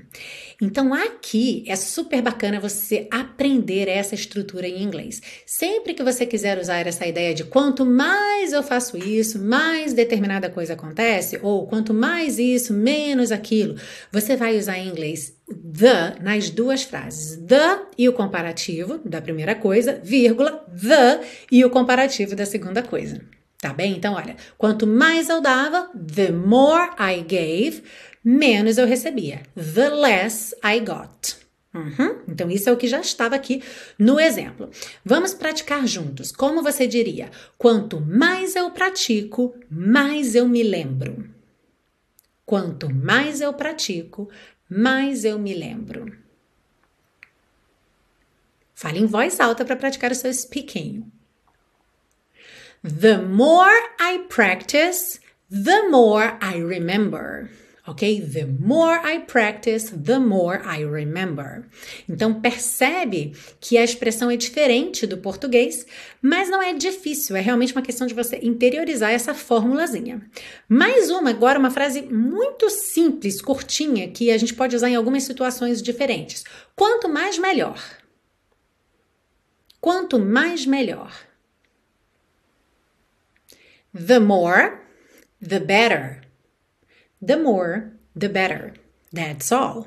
Então, 0.62 0.94
aqui 0.94 1.64
é 1.66 1.74
super 1.74 2.22
bacana 2.22 2.60
você 2.60 3.08
aprender 3.10 3.88
essa 3.88 4.14
estrutura 4.14 4.68
em 4.68 4.80
inglês. 4.80 5.20
Sempre 5.44 5.92
que 5.92 6.04
você 6.04 6.24
quiser 6.24 6.56
usar 6.56 6.86
essa 6.86 7.04
ideia 7.04 7.34
de 7.34 7.42
quanto 7.42 7.84
mais 7.84 8.52
eu 8.52 8.62
faço 8.62 8.96
isso, 8.96 9.40
mais 9.40 9.92
determinada 9.92 10.48
coisa 10.48 10.74
acontece, 10.74 11.36
ou 11.42 11.66
quanto 11.66 11.92
mais 11.92 12.38
isso, 12.38 12.72
menos 12.72 13.32
aquilo, 13.32 13.74
você 14.12 14.36
vai 14.36 14.56
usar 14.56 14.78
em 14.78 14.86
inglês 14.86 15.36
the 15.48 16.22
nas 16.22 16.48
duas 16.48 16.84
frases. 16.84 17.36
The 17.44 17.80
e 17.98 18.08
o 18.08 18.12
comparativo 18.12 19.00
da 19.04 19.20
primeira 19.20 19.56
coisa, 19.56 20.00
vírgula, 20.00 20.64
the 20.80 21.26
e 21.50 21.64
o 21.64 21.70
comparativo 21.70 22.36
da 22.36 22.46
segunda 22.46 22.84
coisa. 22.84 23.20
Tá 23.62 23.72
bem? 23.72 23.96
Então, 23.96 24.14
olha, 24.14 24.34
quanto 24.58 24.88
mais 24.88 25.28
eu 25.28 25.40
dava, 25.40 25.88
the 25.94 26.32
more 26.32 26.90
I 26.98 27.22
gave, 27.22 27.84
menos 28.24 28.78
eu 28.78 28.86
recebia. 28.86 29.42
The 29.54 29.88
less 29.90 30.54
I 30.64 30.80
got. 30.80 31.42
Uhum. 31.74 32.20
Então, 32.28 32.50
isso 32.50 32.68
é 32.68 32.72
o 32.72 32.76
que 32.76 32.86
já 32.86 33.00
estava 33.00 33.34
aqui 33.34 33.62
no 33.98 34.20
exemplo. 34.20 34.70
Vamos 35.04 35.32
praticar 35.32 35.86
juntos. 35.86 36.30
Como 36.30 36.62
você 36.62 36.86
diria? 36.86 37.30
Quanto 37.56 38.00
mais 38.00 38.54
eu 38.54 38.70
pratico, 38.70 39.54
mais 39.70 40.34
eu 40.34 40.46
me 40.46 40.62
lembro. 40.62 41.28
Quanto 42.44 42.92
mais 42.92 43.40
eu 43.40 43.54
pratico, 43.54 44.28
mais 44.68 45.24
eu 45.24 45.38
me 45.38 45.54
lembro. 45.54 46.14
Fale 48.74 48.98
em 48.98 49.06
voz 49.06 49.40
alta 49.40 49.64
para 49.64 49.76
praticar 49.76 50.10
o 50.10 50.14
seu 50.14 50.32
speaking. 50.32 51.10
The 52.82 53.16
more 53.18 53.72
I 53.98 54.26
practice, 54.28 55.20
the 55.48 55.88
more 55.88 56.36
I 56.42 56.60
remember 56.60 57.48
ok? 57.86 58.20
The 58.20 58.46
more 58.46 59.00
I 59.04 59.20
practice, 59.20 59.90
the 59.90 60.18
more 60.18 60.60
I 60.64 60.84
remember. 60.84 61.66
Então 62.08 62.40
percebe 62.40 63.32
que 63.60 63.76
a 63.76 63.84
expressão 63.84 64.30
é 64.30 64.36
diferente 64.36 65.06
do 65.06 65.18
português, 65.18 65.86
mas 66.20 66.48
não 66.48 66.62
é 66.62 66.72
difícil, 66.72 67.34
é 67.36 67.40
realmente 67.40 67.72
uma 67.72 67.82
questão 67.82 68.06
de 68.06 68.14
você 68.14 68.38
interiorizar 68.42 69.10
essa 69.10 69.34
formulazinha. 69.34 70.22
Mais 70.68 71.10
uma 71.10 71.30
agora, 71.30 71.58
uma 71.58 71.70
frase 71.70 72.02
muito 72.02 72.70
simples, 72.70 73.42
curtinha, 73.42 74.08
que 74.08 74.30
a 74.30 74.38
gente 74.38 74.54
pode 74.54 74.76
usar 74.76 74.88
em 74.88 74.96
algumas 74.96 75.24
situações 75.24 75.82
diferentes. 75.82 76.44
Quanto 76.76 77.08
mais 77.08 77.38
melhor. 77.38 77.82
Quanto 79.80 80.18
mais 80.18 80.64
melhor. 80.64 81.12
The 83.92 84.20
more, 84.20 84.78
the 85.46 85.58
better. 85.58 86.21
The 87.22 87.36
more, 87.36 87.92
the 88.16 88.28
better. 88.28 88.74
That's 89.12 89.52
all. 89.52 89.86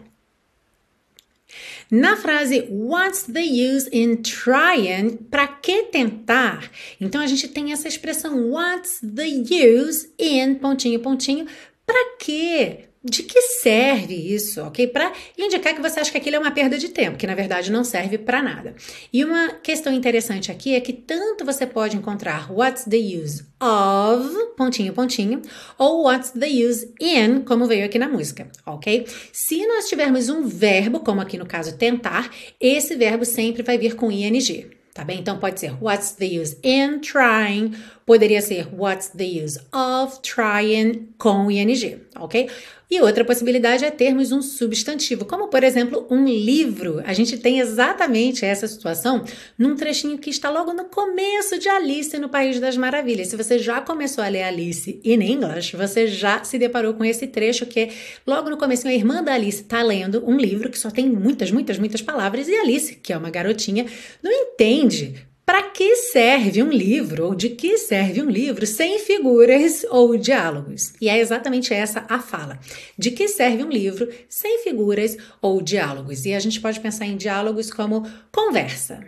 Na 1.91 2.15
frase 2.15 2.67
What's 2.69 3.23
the 3.23 3.43
use 3.43 3.87
in 3.91 4.23
trying? 4.23 5.17
Para 5.29 5.47
que 5.47 5.83
tentar? 5.83 6.71
Então 6.99 7.21
a 7.21 7.27
gente 7.27 7.47
tem 7.47 7.71
essa 7.71 7.87
expressão 7.87 8.51
What's 8.51 8.99
the 9.01 9.27
use 9.27 10.09
in 10.17 10.55
pontinho 10.55 10.99
pontinho? 10.99 11.45
Para 11.85 12.17
quê? 12.19 12.85
De 13.07 13.21
que 13.21 13.39
serve 13.39 14.15
isso, 14.15 14.63
ok? 14.63 14.87
Para 14.87 15.13
indicar 15.37 15.75
que 15.75 15.81
você 15.81 15.99
acha 15.99 16.11
que 16.11 16.17
aquilo 16.17 16.37
é 16.37 16.39
uma 16.39 16.49
perda 16.49 16.75
de 16.75 16.89
tempo, 16.89 17.17
que 17.17 17.27
na 17.27 17.35
verdade 17.35 17.71
não 17.71 17.83
serve 17.83 18.17
para 18.17 18.41
nada. 18.41 18.73
E 19.13 19.23
uma 19.23 19.49
questão 19.49 19.93
interessante 19.93 20.51
aqui 20.51 20.73
é 20.73 20.81
que 20.81 20.91
tanto 20.91 21.45
você 21.45 21.67
pode 21.67 21.95
encontrar 21.95 22.51
what's 22.51 22.85
the 22.85 22.97
use 22.97 23.45
of, 23.61 24.55
pontinho, 24.57 24.91
pontinho, 24.91 25.41
ou 25.77 26.05
what's 26.05 26.31
the 26.31 26.47
use 26.47 26.91
in, 26.99 27.41
como 27.41 27.67
veio 27.67 27.85
aqui 27.85 27.99
na 27.99 28.09
música, 28.09 28.49
ok? 28.65 29.05
Se 29.31 29.67
nós 29.67 29.87
tivermos 29.87 30.27
um 30.27 30.47
verbo, 30.47 31.01
como 31.01 31.21
aqui 31.21 31.37
no 31.37 31.45
caso 31.45 31.77
tentar, 31.77 32.31
esse 32.59 32.95
verbo 32.95 33.23
sempre 33.23 33.61
vai 33.61 33.77
vir 33.77 33.95
com 33.95 34.11
ing. 34.11 34.73
Tá 34.95 35.03
bem? 35.03 35.19
Então 35.19 35.37
pode 35.37 35.59
ser 35.59 35.75
what's 35.83 36.13
the 36.13 36.25
use 36.25 36.57
in 36.63 36.99
trying, 36.99 37.75
poderia 38.05 38.41
ser 38.41 38.69
what's 38.73 39.09
the 39.09 39.25
use 39.25 39.59
of 39.73 40.21
trying 40.21 41.09
com 41.17 41.51
ing, 41.51 42.01
ok? 42.17 42.49
E 42.89 43.01
outra 43.01 43.25
possibilidade 43.25 43.83
é 43.83 43.89
termos 43.89 44.31
um 44.31 44.41
substantivo, 44.41 45.25
como 45.25 45.47
por 45.47 45.63
exemplo 45.63 46.05
um 46.09 46.25
livro. 46.25 47.01
A 47.05 47.13
gente 47.13 47.37
tem 47.37 47.59
exatamente 47.59 48.45
essa 48.45 48.67
situação 48.67 49.23
num 49.57 49.75
trechinho 49.75 50.17
que 50.17 50.29
está 50.29 50.49
logo 50.49 50.73
no 50.73 50.85
começo 50.85 51.57
de 51.57 51.67
Alice 51.67 52.17
no 52.19 52.29
País 52.29 52.59
das 52.59 52.77
Maravilhas. 52.77 53.27
Se 53.27 53.35
você 53.35 53.57
já 53.57 53.81
começou 53.81 54.23
a 54.23 54.27
ler 54.27 54.43
Alice 54.43 54.99
in 55.03 55.21
English, 55.21 55.75
você 55.75 56.07
já 56.07 56.43
se 56.43 56.59
deparou 56.59 56.93
com 56.93 57.03
esse 57.03 57.25
trecho 57.27 57.65
que 57.65 57.89
logo 58.25 58.49
no 58.49 58.57
começo 58.57 58.87
a 58.87 58.93
irmã 58.93 59.23
da 59.23 59.33
Alice 59.33 59.61
está 59.63 59.81
lendo 59.81 60.23
um 60.27 60.37
livro 60.37 60.69
que 60.69 60.77
só 60.77 60.91
tem 60.91 61.09
muitas, 61.09 61.51
muitas, 61.51 61.79
muitas 61.79 62.01
palavras 62.01 62.47
e 62.47 62.55
Alice, 62.55 62.95
que 62.95 63.11
é 63.11 63.17
uma 63.17 63.29
garotinha, 63.29 63.85
não 64.21 64.31
entende 64.31 65.25
para 65.45 65.69
que 65.69 65.95
serve 65.97 66.63
um 66.63 66.71
livro 66.71 67.27
ou 67.27 67.35
de 67.35 67.49
que 67.49 67.77
serve 67.77 68.21
um 68.21 68.29
livro 68.29 68.65
sem 68.65 68.97
figuras 68.97 69.85
ou 69.89 70.17
diálogos? 70.17 70.93
E 70.99 71.07
é 71.07 71.19
exatamente 71.19 71.73
essa 71.73 72.03
a 72.09 72.19
fala. 72.19 72.59
De 72.97 73.11
que 73.11 73.27
serve 73.27 73.63
um 73.63 73.69
livro 73.69 74.11
sem 74.27 74.63
figuras 74.63 75.15
ou 75.39 75.61
diálogos? 75.61 76.25
E 76.25 76.33
a 76.33 76.39
gente 76.39 76.59
pode 76.59 76.79
pensar 76.79 77.05
em 77.05 77.15
diálogos 77.15 77.71
como 77.71 78.09
conversa, 78.31 79.05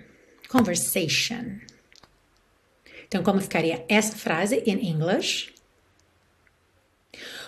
conversation. 0.48 1.58
Então, 3.08 3.24
como 3.24 3.41
ficaria 3.41 3.84
essa 3.89 4.15
frase 4.15 4.62
in 4.65 4.77
English? 4.86 5.57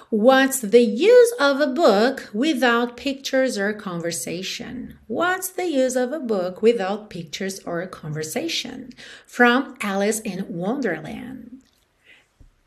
What's 0.09 0.61
the 0.61 0.81
use 0.81 1.33
of 1.39 1.61
a 1.61 1.67
book 1.67 2.31
without 2.33 2.97
pictures 2.97 3.59
or 3.59 3.73
conversation? 3.73 4.97
What's 5.05 5.49
the 5.49 5.67
use 5.67 5.95
of 5.95 6.11
a 6.11 6.19
book 6.19 6.63
without 6.63 7.11
pictures 7.11 7.59
or 7.59 7.85
conversation? 7.85 8.89
From 9.27 9.77
Alice 9.81 10.19
in 10.21 10.47
Wonderland. 10.49 11.61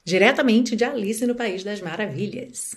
Diretamente 0.07 0.77
de 0.77 0.87
Alice 0.87 1.23
no 1.23 1.35
País 1.35 1.65
das 1.65 1.81
Maravilhas. 1.81 2.77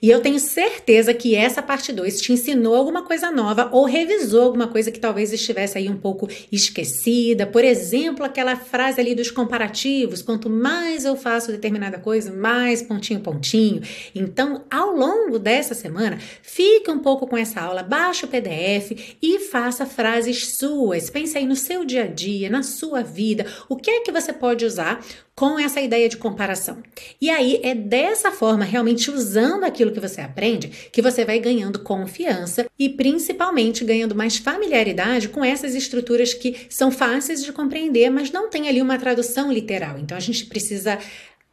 E 0.00 0.10
eu 0.10 0.20
tenho 0.20 0.38
certeza 0.38 1.12
que 1.14 1.34
essa 1.34 1.62
parte 1.62 1.92
2 1.92 2.20
te 2.20 2.32
ensinou 2.32 2.74
alguma 2.74 3.02
coisa 3.02 3.30
nova 3.30 3.68
ou 3.72 3.84
revisou 3.84 4.42
alguma 4.42 4.68
coisa 4.68 4.90
que 4.90 5.00
talvez 5.00 5.32
estivesse 5.32 5.78
aí 5.78 5.88
um 5.88 5.96
pouco 5.96 6.28
esquecida. 6.50 7.46
Por 7.46 7.64
exemplo, 7.64 8.24
aquela 8.24 8.56
frase 8.56 9.00
ali 9.00 9.14
dos 9.14 9.30
comparativos: 9.30 10.22
quanto 10.22 10.48
mais 10.48 11.04
eu 11.04 11.16
faço 11.16 11.50
determinada 11.50 11.98
coisa, 11.98 12.32
mais 12.32 12.82
pontinho, 12.82 13.20
pontinho. 13.20 13.82
Então, 14.14 14.64
ao 14.70 14.92
longo 14.94 15.38
dessa 15.38 15.74
semana, 15.74 16.18
fique 16.42 16.90
um 16.90 16.98
pouco 16.98 17.26
com 17.26 17.36
essa 17.36 17.60
aula, 17.60 17.82
baixe 17.82 18.24
o 18.24 18.28
PDF 18.28 19.16
e 19.22 19.38
faça 19.40 19.86
frases 19.86 20.56
suas. 20.56 21.10
Pense 21.10 21.36
aí 21.36 21.46
no 21.46 21.56
seu 21.56 21.84
dia 21.84 22.04
a 22.04 22.06
dia, 22.06 22.50
na 22.50 22.62
sua 22.62 23.02
vida, 23.02 23.46
o 23.68 23.76
que 23.76 23.90
é 23.90 24.00
que 24.00 24.12
você 24.12 24.32
pode 24.32 24.64
usar 24.64 25.04
com 25.38 25.56
essa 25.56 25.80
ideia 25.80 26.08
de 26.08 26.16
comparação. 26.16 26.82
E 27.20 27.30
aí 27.30 27.60
é 27.62 27.72
dessa 27.72 28.32
forma, 28.32 28.64
realmente 28.64 29.08
usando 29.08 29.62
aquilo 29.62 29.92
que 29.92 30.00
você 30.00 30.20
aprende, 30.20 30.66
que 30.90 31.00
você 31.00 31.24
vai 31.24 31.38
ganhando 31.38 31.78
confiança 31.78 32.66
e 32.76 32.88
principalmente 32.88 33.84
ganhando 33.84 34.16
mais 34.16 34.36
familiaridade 34.36 35.28
com 35.28 35.44
essas 35.44 35.76
estruturas 35.76 36.34
que 36.34 36.66
são 36.68 36.90
fáceis 36.90 37.44
de 37.44 37.52
compreender, 37.52 38.10
mas 38.10 38.32
não 38.32 38.50
tem 38.50 38.68
ali 38.68 38.82
uma 38.82 38.98
tradução 38.98 39.52
literal. 39.52 39.96
Então 39.96 40.16
a 40.16 40.20
gente 40.20 40.44
precisa 40.46 40.98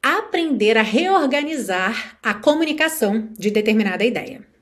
aprender 0.02 0.80
a 0.80 0.82
reorganizar 0.82 2.18
a 2.24 2.34
comunicação 2.34 3.30
de 3.38 3.52
determinada 3.52 4.04
ideia. 4.04 4.55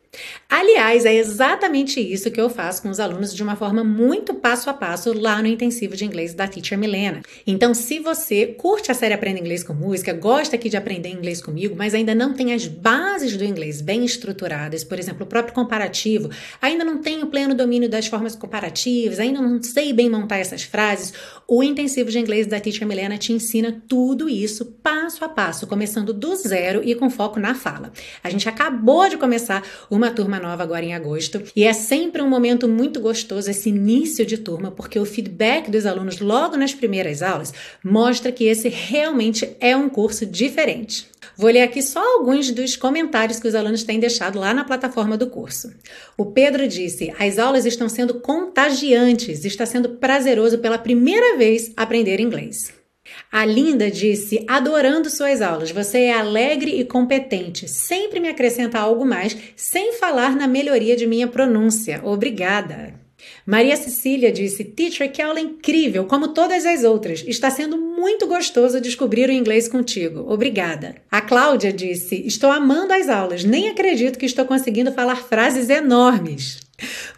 Aliás, 0.50 1.06
é 1.06 1.16
exatamente 1.16 2.00
isso 2.00 2.30
que 2.30 2.40
eu 2.40 2.50
faço 2.50 2.82
com 2.82 2.90
os 2.90 3.00
alunos 3.00 3.34
de 3.34 3.42
uma 3.42 3.56
forma 3.56 3.84
muito 3.84 4.34
passo 4.34 4.70
a 4.70 4.74
passo 4.74 5.12
lá 5.12 5.42
no 5.42 5.48
intensivo 5.48 5.96
de 5.96 6.06
inglês 6.06 6.34
da 6.34 6.48
Teacher 6.48 6.78
Milena. 6.78 7.22
Então, 7.46 7.74
se 7.74 8.00
você 8.00 8.46
curte 8.46 8.92
a 8.92 8.94
série 8.94 9.14
Aprenda 9.14 9.40
Inglês 9.40 9.64
com 9.64 9.74
Música, 9.74 10.14
gosta 10.14 10.56
aqui 10.56 10.70
de 10.70 10.78
aprender 10.78 11.10
inglês 11.10 11.42
comigo, 11.42 11.76
mas 11.76 11.94
ainda 11.94 12.14
não 12.14 12.34
tem 12.34 12.54
as 12.54 12.68
bases 12.68 13.36
do 13.36 13.44
inglês 13.44 13.82
bem 13.82 14.06
estruturadas, 14.06 14.84
por 14.84 15.00
exemplo, 15.00 15.24
o 15.24 15.28
próprio 15.28 15.56
comparativo, 15.56 16.30
ainda 16.62 16.84
não 16.84 17.00
tenho 17.00 17.28
pleno 17.28 17.56
domínio 17.56 17.90
das 17.90 18.08
formas 18.08 18.36
comparativas, 18.36 19.20
ainda 19.20 19.42
não 19.42 19.62
sei 19.62 19.92
bem 19.92 20.10
montar 20.10 20.38
essas 20.38 20.64
frases, 20.64 21.14
o 21.48 21.64
intensivo 21.64 22.12
de 22.12 22.20
inglês 22.20 22.48
da 22.48 22.60
Teacher 22.60 22.88
Milena 22.88 23.18
te 23.18 23.34
ensina 23.34 23.82
tudo 23.88 24.30
isso 24.30 24.66
passo 24.84 25.26
a 25.26 25.30
passo, 25.30 25.68
começando 25.68 26.14
do 26.14 26.36
zero 26.36 26.82
e 26.84 26.94
com 26.96 27.10
foco 27.10 27.40
na 27.40 27.56
fala. 27.56 27.92
A 28.24 28.30
gente 28.30 28.48
acabou 28.48 29.10
de 29.10 29.18
começar 29.18 29.64
uma 29.90 30.03
uma 30.04 30.12
turma 30.12 30.38
nova 30.38 30.64
agora 30.64 30.84
em 30.84 30.94
agosto 30.94 31.42
e 31.56 31.64
é 31.64 31.72
sempre 31.72 32.22
um 32.22 32.30
momento 32.30 32.68
muito 32.68 33.00
gostoso 33.00 33.50
esse 33.50 33.70
início 33.70 34.26
de 34.26 34.38
turma, 34.38 34.70
porque 34.70 35.00
o 35.00 35.06
feedback 35.06 35.72
dos 35.72 35.86
alunos 35.86 36.20
logo 36.20 36.58
nas 36.58 36.74
primeiras 36.74 37.22
aulas 37.22 37.54
mostra 37.82 38.32
que 38.32 38.44
esse 38.44 38.68
realmente 38.68 39.56
é 39.62 39.76
um 39.78 39.88
curso 39.88 40.26
diferente. 40.26 41.08
Vou 41.38 41.50
ler 41.50 41.62
aqui 41.62 41.82
só 41.82 42.02
alguns 42.18 42.52
dos 42.52 42.76
comentários 42.76 43.40
que 43.40 43.48
os 43.48 43.56
alunos 43.56 43.84
têm 43.84 43.98
deixado 43.98 44.38
lá 44.38 44.54
na 44.54 44.66
plataforma 44.66 45.18
do 45.18 45.28
curso. 45.28 45.74
O 46.18 46.26
Pedro 46.26 46.68
disse: 46.68 47.14
as 47.18 47.40
aulas 47.40 47.66
estão 47.66 47.88
sendo 47.88 48.16
contagiantes, 48.16 49.46
está 49.46 49.66
sendo 49.66 49.90
prazeroso 49.90 50.60
pela 50.60 50.78
primeira 50.78 51.38
vez 51.38 51.72
aprender 51.78 52.20
inglês. 52.20 52.83
A 53.32 53.46
Linda 53.46 53.90
disse: 53.90 54.44
adorando 54.48 55.10
suas 55.10 55.42
aulas, 55.42 55.72
você 55.72 56.04
é 56.04 56.14
alegre 56.14 56.80
e 56.80 56.86
competente, 56.86 57.68
sempre 57.68 58.20
me 58.20 58.28
acrescenta 58.28 58.80
algo 58.80 59.06
mais, 59.06 59.36
sem 59.56 59.94
falar 59.94 60.36
na 60.36 60.48
melhoria 60.48 60.96
de 60.96 61.08
minha 61.08 61.28
pronúncia. 61.28 62.02
Obrigada. 62.04 63.04
Maria 63.46 63.76
Cecília 63.76 64.32
disse: 64.32 64.64
Teacher, 64.64 65.12
que 65.12 65.22
aula 65.22 65.40
incrível, 65.40 66.06
como 66.06 66.30
todas 66.30 66.66
as 66.66 66.84
outras. 66.84 67.24
Está 67.28 67.50
sendo 67.50 67.78
muito 67.78 68.28
gostoso 68.28 68.82
descobrir 68.82 69.30
o 69.30 69.34
inglês 69.34 69.68
contigo. 69.68 70.26
Obrigada. 70.32 70.96
A 71.12 71.22
Cláudia 71.22 71.72
disse: 71.72 72.26
Estou 72.26 72.52
amando 72.52 72.94
as 72.94 73.10
aulas, 73.10 73.44
nem 73.44 73.70
acredito 73.70 74.20
que 74.20 74.26
estou 74.26 74.46
conseguindo 74.46 74.92
falar 74.92 75.18
frases 75.18 75.70
enormes. 75.70 76.63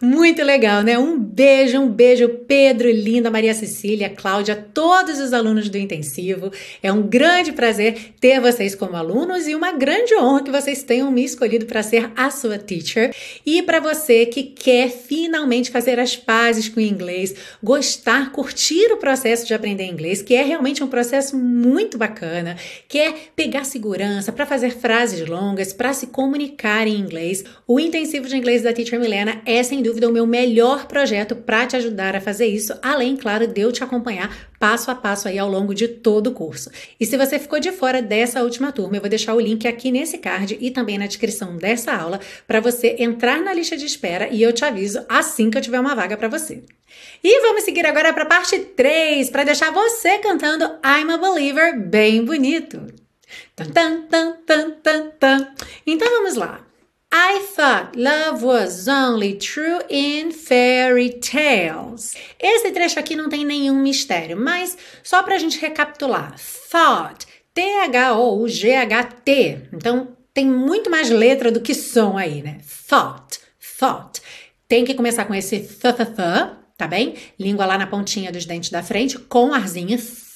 Muito 0.00 0.42
legal, 0.42 0.82
né? 0.82 0.98
Um 0.98 1.18
beijo, 1.18 1.80
um 1.80 1.88
beijo, 1.88 2.28
Pedro, 2.46 2.90
Linda, 2.90 3.30
Maria 3.30 3.54
Cecília, 3.54 4.10
Cláudia, 4.10 4.54
todos 4.54 5.18
os 5.18 5.32
alunos 5.32 5.70
do 5.70 5.78
intensivo. 5.78 6.52
É 6.82 6.92
um 6.92 7.02
grande 7.02 7.52
prazer 7.52 8.12
ter 8.20 8.38
vocês 8.38 8.74
como 8.74 8.94
alunos 8.96 9.48
e 9.48 9.54
uma 9.54 9.72
grande 9.72 10.14
honra 10.14 10.42
que 10.42 10.50
vocês 10.50 10.82
tenham 10.82 11.10
me 11.10 11.24
escolhido 11.24 11.64
para 11.64 11.82
ser 11.82 12.10
a 12.14 12.30
sua 12.30 12.58
teacher. 12.58 13.14
E 13.44 13.62
para 13.62 13.80
você 13.80 14.26
que 14.26 14.42
quer 14.42 14.90
finalmente 14.90 15.70
fazer 15.70 15.98
as 15.98 16.14
pazes 16.14 16.68
com 16.68 16.78
o 16.78 16.82
inglês, 16.82 17.34
gostar, 17.62 18.32
curtir 18.32 18.92
o 18.92 18.98
processo 18.98 19.46
de 19.46 19.54
aprender 19.54 19.84
inglês, 19.84 20.20
que 20.20 20.34
é 20.34 20.42
realmente 20.42 20.84
um 20.84 20.88
processo 20.88 21.38
muito 21.38 21.96
bacana, 21.96 22.56
quer 22.86 23.30
pegar 23.34 23.64
segurança 23.64 24.30
para 24.30 24.44
fazer 24.44 24.76
frases 24.76 25.26
longas, 25.26 25.72
para 25.72 25.94
se 25.94 26.08
comunicar 26.08 26.86
em 26.86 26.96
inglês, 26.96 27.44
o 27.66 27.80
intensivo 27.80 28.28
de 28.28 28.36
inglês 28.36 28.62
da 28.62 28.72
Teacher 28.74 29.00
Milena 29.00 29.40
é 29.46 29.62
sem 29.62 29.80
dúvida 29.82 30.08
o 30.08 30.12
meu 30.12 30.26
melhor 30.26 30.86
projeto 30.86 31.36
para 31.36 31.66
te 31.66 31.76
ajudar 31.76 32.16
a 32.16 32.20
fazer 32.20 32.46
isso, 32.46 32.74
além, 32.82 33.16
claro, 33.16 33.46
de 33.46 33.60
eu 33.60 33.72
te 33.72 33.82
acompanhar 33.84 34.36
passo 34.58 34.90
a 34.90 34.94
passo 34.94 35.28
aí 35.28 35.38
ao 35.38 35.48
longo 35.48 35.74
de 35.74 35.86
todo 35.86 36.28
o 36.28 36.32
curso. 36.32 36.70
E 36.98 37.06
se 37.06 37.16
você 37.16 37.38
ficou 37.38 37.60
de 37.60 37.70
fora 37.70 38.02
dessa 38.02 38.42
última 38.42 38.72
turma, 38.72 38.96
eu 38.96 39.00
vou 39.00 39.08
deixar 39.08 39.34
o 39.34 39.40
link 39.40 39.68
aqui 39.68 39.92
nesse 39.92 40.18
card 40.18 40.58
e 40.60 40.70
também 40.70 40.98
na 40.98 41.06
descrição 41.06 41.56
dessa 41.56 41.94
aula 41.94 42.20
para 42.46 42.60
você 42.60 42.96
entrar 42.98 43.40
na 43.40 43.54
lista 43.54 43.76
de 43.76 43.86
espera 43.86 44.28
e 44.28 44.42
eu 44.42 44.52
te 44.52 44.64
aviso 44.64 45.04
assim 45.08 45.50
que 45.50 45.58
eu 45.58 45.62
tiver 45.62 45.78
uma 45.78 45.94
vaga 45.94 46.16
para 46.16 46.28
você. 46.28 46.64
E 47.22 47.40
vamos 47.42 47.62
seguir 47.62 47.86
agora 47.86 48.12
para 48.12 48.24
a 48.24 48.26
parte 48.26 48.58
3, 48.58 49.30
para 49.30 49.44
deixar 49.44 49.70
você 49.70 50.18
cantando 50.18 50.64
I'm 50.84 51.12
a 51.12 51.18
Believer 51.18 51.78
bem 51.78 52.24
bonito. 52.24 52.86
Tan, 53.54 54.02
tan, 54.02 54.32
tan, 54.46 54.70
tan, 54.82 55.10
tan. 55.18 55.48
Então 55.86 56.08
vamos 56.10 56.34
lá. 56.34 56.65
I 57.12 57.46
thought 57.54 57.96
love 57.96 58.44
was 58.44 58.88
only 58.88 59.34
true 59.34 59.80
in 59.88 60.32
fairy 60.32 61.10
tales. 61.10 62.14
Esse 62.38 62.72
trecho 62.72 62.98
aqui 62.98 63.14
não 63.14 63.28
tem 63.28 63.44
nenhum 63.44 63.80
mistério, 63.80 64.36
mas 64.36 64.76
só 65.02 65.22
para 65.22 65.36
a 65.36 65.38
gente 65.38 65.58
recapitular. 65.58 66.34
Thought, 66.70 67.26
T-H-O-G-H-T. 67.54 69.30
Então 69.72 70.16
tem 70.34 70.46
muito 70.46 70.90
mais 70.90 71.08
letra 71.08 71.50
do 71.50 71.60
que 71.60 71.74
som 71.74 72.18
aí, 72.18 72.42
né? 72.42 72.58
Thought, 72.88 73.40
thought. 73.78 74.20
Tem 74.68 74.84
que 74.84 74.94
começar 74.94 75.24
com 75.24 75.34
esse 75.34 75.60
th, 75.60 75.92
th, 75.92 76.04
th, 76.04 76.50
tá 76.76 76.86
bem? 76.86 77.14
Língua 77.38 77.64
lá 77.64 77.78
na 77.78 77.86
pontinha 77.86 78.32
dos 78.32 78.44
dentes 78.44 78.68
da 78.70 78.82
frente, 78.82 79.18
com 79.18 79.54
arzinho. 79.54 79.96
Th, 79.96 80.26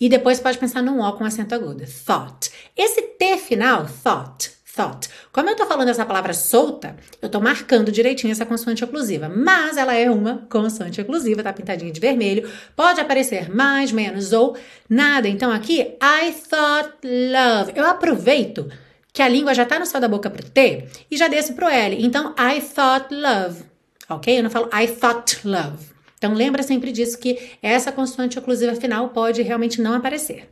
e 0.00 0.08
depois 0.08 0.38
pode 0.38 0.58
pensar 0.58 0.82
num 0.82 1.00
O 1.00 1.12
com 1.14 1.24
acento 1.24 1.54
agudo. 1.54 1.84
Thought. 2.06 2.52
Esse 2.76 3.02
T 3.02 3.38
final, 3.38 3.86
thought, 3.86 4.50
thought. 4.74 5.08
Como 5.30 5.48
eu 5.48 5.56
tô 5.56 5.66
falando 5.66 5.88
essa 5.88 6.04
palavra 6.04 6.32
solta, 6.32 6.96
eu 7.20 7.28
tô 7.28 7.40
marcando 7.40 7.92
direitinho 7.92 8.32
essa 8.32 8.46
consoante 8.46 8.82
oclusiva, 8.84 9.28
mas 9.28 9.76
ela 9.76 9.94
é 9.94 10.10
uma 10.10 10.46
consoante 10.48 11.00
oclusiva, 11.00 11.42
tá 11.42 11.52
pintadinha 11.52 11.92
de 11.92 12.00
vermelho. 12.00 12.50
Pode 12.74 13.00
aparecer 13.00 13.54
mais, 13.54 13.92
menos 13.92 14.32
ou 14.32 14.56
nada. 14.88 15.28
Então 15.28 15.50
aqui, 15.50 15.80
I 15.80 16.32
thought 16.48 16.92
love. 17.02 17.72
Eu 17.74 17.86
aproveito 17.86 18.68
que 19.12 19.20
a 19.20 19.28
língua 19.28 19.54
já 19.54 19.66
tá 19.66 19.78
no 19.78 19.86
céu 19.86 20.00
da 20.00 20.08
boca 20.08 20.30
pro 20.30 20.48
T 20.48 20.86
e 21.10 21.16
já 21.16 21.28
desço 21.28 21.52
pro 21.52 21.68
L. 21.68 22.02
Então, 22.02 22.34
I 22.38 22.60
thought 22.62 23.14
love. 23.14 23.64
Ok? 24.08 24.38
Eu 24.38 24.42
não 24.42 24.50
falo 24.50 24.70
I 24.72 24.86
thought 24.86 25.46
love. 25.46 25.92
Então, 26.16 26.32
lembra 26.32 26.62
sempre 26.62 26.92
disso 26.92 27.18
que 27.18 27.50
essa 27.60 27.92
consoante 27.92 28.38
oclusiva 28.38 28.74
final 28.76 29.10
pode 29.10 29.42
realmente 29.42 29.82
não 29.82 29.92
aparecer. 29.92 30.48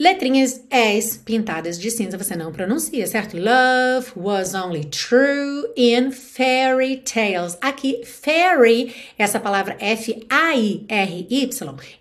Letrinhas 0.00 0.64
S 0.70 1.18
pintadas 1.18 1.78
de 1.78 1.90
cinza 1.90 2.16
você 2.16 2.34
não 2.34 2.50
pronuncia, 2.50 3.06
certo? 3.06 3.36
Love 3.36 4.12
was 4.16 4.54
only 4.54 4.86
true 4.86 5.70
in 5.76 6.10
fairy 6.10 7.02
tales. 7.04 7.58
Aqui, 7.60 8.02
fairy, 8.06 8.94
essa 9.18 9.38
palavra 9.38 9.76
F-A-I-R-Y, 9.78 11.50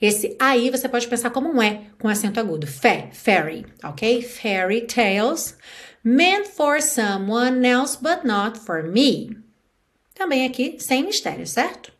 esse 0.01 0.33
AI 0.39 0.69
você 0.71 0.87
pode 0.87 1.09
pensar 1.09 1.29
como 1.31 1.49
um 1.49 1.61
E 1.61 1.81
com 1.99 2.07
acento 2.07 2.39
agudo. 2.39 2.65
Fé, 2.65 3.09
fairy, 3.11 3.65
ok? 3.83 4.21
Fairy 4.21 4.87
tales 4.87 5.57
meant 6.01 6.47
for 6.47 6.81
someone 6.81 7.67
else 7.67 7.97
but 8.01 8.23
not 8.23 8.57
for 8.59 8.81
me. 8.81 9.35
Também 10.15 10.45
aqui, 10.45 10.77
sem 10.79 11.03
mistério, 11.03 11.45
certo? 11.45 11.91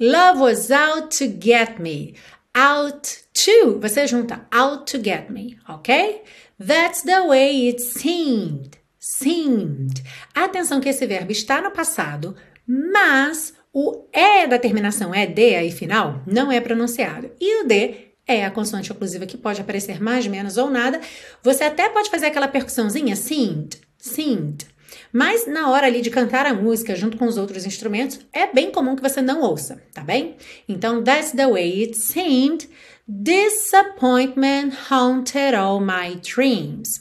Love 0.00 0.40
was 0.40 0.72
out 0.72 1.16
to 1.16 1.26
get 1.26 1.78
me 1.78 2.16
out 2.54 3.24
to, 3.32 3.78
você 3.80 4.06
junta 4.06 4.46
out 4.52 4.90
to 4.90 5.02
get 5.02 5.30
me, 5.30 5.58
ok? 5.68 6.22
That's 6.58 7.02
the 7.02 7.22
way 7.22 7.68
it 7.68 7.80
seemed. 7.82 8.78
Seemed. 8.98 10.02
Atenção 10.34 10.80
que 10.80 10.88
esse 10.88 11.06
verbo 11.06 11.32
está 11.32 11.60
no 11.62 11.70
passado, 11.70 12.36
mas 12.66 13.54
o 13.72 14.04
E 14.12 14.46
da 14.46 14.58
terminação 14.58 15.14
é 15.14 15.26
D 15.26 15.54
aí 15.54 15.70
final 15.70 16.22
não 16.26 16.52
é 16.52 16.60
pronunciado. 16.60 17.30
E 17.40 17.62
o 17.62 17.66
D 17.66 18.10
é 18.26 18.44
a 18.44 18.50
consoante 18.50 18.92
oclusiva 18.92 19.26
que 19.26 19.38
pode 19.38 19.60
aparecer 19.60 20.02
mais, 20.02 20.26
menos 20.26 20.56
ou 20.56 20.70
nada. 20.70 21.00
Você 21.42 21.64
até 21.64 21.88
pode 21.88 22.10
fazer 22.10 22.26
aquela 22.26 22.46
percussãozinha 22.46 23.16
seemed, 23.16 23.80
seemed. 23.98 24.66
Mas 25.12 25.46
na 25.46 25.70
hora 25.70 25.86
ali 25.86 26.00
de 26.00 26.10
cantar 26.10 26.46
a 26.46 26.54
música 26.54 26.94
junto 26.94 27.16
com 27.16 27.26
os 27.26 27.36
outros 27.36 27.66
instrumentos, 27.66 28.20
é 28.32 28.46
bem 28.46 28.70
comum 28.70 28.96
que 28.96 29.02
você 29.02 29.20
não 29.20 29.42
ouça, 29.42 29.82
tá 29.92 30.02
bem? 30.02 30.36
Então, 30.68 31.02
that's 31.02 31.32
the 31.32 31.46
way 31.46 31.82
it 31.82 31.96
seemed. 31.96 32.68
Disappointment 33.06 34.72
haunted 34.90 35.54
all 35.54 35.80
my 35.80 36.16
dreams. 36.16 37.00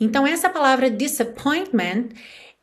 Então, 0.00 0.26
essa 0.26 0.48
palavra 0.48 0.90
disappointment 0.90 2.08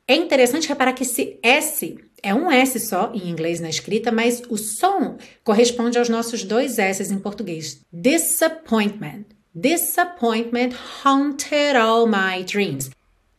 é 0.08 0.16
interessante 0.16 0.68
reparar 0.68 0.94
que 0.94 1.04
esse 1.04 1.38
S 1.44 1.98
é 2.24 2.34
um 2.34 2.50
S 2.50 2.80
só 2.80 3.12
em 3.14 3.30
inglês 3.30 3.60
na 3.60 3.70
escrita, 3.70 4.12
mas 4.12 4.42
o 4.50 4.58
som 4.58 5.18
corresponde 5.44 6.00
aos 6.00 6.10
nossos 6.10 6.44
dois 6.44 6.80
S 6.80 7.14
em 7.14 7.20
português. 7.20 7.82
Disappointment. 7.94 9.26
Disappointment 9.54 10.74
haunted 11.04 11.76
all 11.76 12.08
my 12.08 12.44
dreams. 12.44 12.90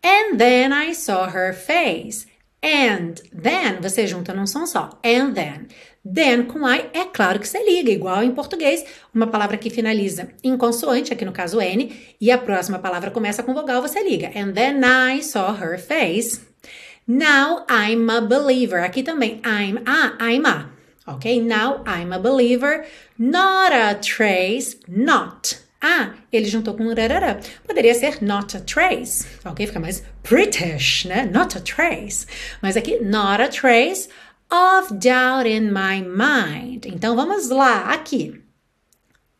And 0.02 0.38
then 0.38 0.72
I 0.72 0.92
saw 0.92 1.28
her 1.28 1.52
face. 1.52 2.26
And 2.62 3.20
then, 3.32 3.80
você 3.80 4.06
junta 4.06 4.34
num 4.34 4.46
som 4.46 4.66
só. 4.66 4.98
And 5.04 5.34
then. 5.34 5.68
Then 6.04 6.46
com 6.46 6.66
I, 6.66 6.90
é 6.92 7.04
claro 7.04 7.38
que 7.38 7.46
você 7.46 7.62
liga, 7.62 7.90
igual 7.90 8.22
em 8.22 8.32
português, 8.32 8.84
uma 9.14 9.26
palavra 9.26 9.56
que 9.56 9.68
finaliza 9.68 10.30
em 10.42 10.56
consoante, 10.56 11.12
aqui 11.12 11.24
no 11.24 11.32
caso 11.32 11.60
N, 11.60 11.94
e 12.20 12.30
a 12.30 12.38
próxima 12.38 12.78
palavra 12.78 13.10
começa 13.10 13.42
com 13.42 13.52
vogal, 13.52 13.82
você 13.82 14.02
liga. 14.02 14.28
And 14.28 14.52
then 14.52 14.80
I 14.84 15.22
saw 15.22 15.52
her 15.52 15.78
face. 15.78 16.40
Now 17.06 17.64
I'm 17.68 18.10
a 18.10 18.20
believer. 18.20 18.84
Aqui 18.84 19.02
também, 19.02 19.40
I'm 19.44 19.78
a, 19.86 20.16
I'm 20.20 20.46
a. 20.46 20.70
Ok? 21.06 21.40
Now 21.42 21.84
I'm 21.86 22.12
a 22.12 22.18
believer. 22.18 22.86
Not 23.18 23.72
a 23.72 23.94
trace, 23.94 24.78
not 24.88 25.67
ah, 25.80 26.14
ele 26.32 26.46
juntou 26.46 26.74
com 26.74 26.92
rarará. 26.92 27.38
Poderia 27.66 27.94
ser 27.94 28.22
not 28.22 28.56
a 28.56 28.60
trace, 28.60 29.26
ok? 29.44 29.66
Fica 29.66 29.78
mais 29.78 30.02
British, 30.28 31.04
né? 31.04 31.30
Not 31.32 31.56
a 31.56 31.60
trace. 31.60 32.26
Mas 32.60 32.76
aqui, 32.76 32.98
not 33.00 33.40
a 33.40 33.48
trace 33.48 34.08
of 34.50 34.94
doubt 34.94 35.48
in 35.48 35.70
my 35.70 36.02
mind. 36.02 36.86
Então 36.86 37.14
vamos 37.14 37.48
lá, 37.48 37.92
aqui. 37.92 38.42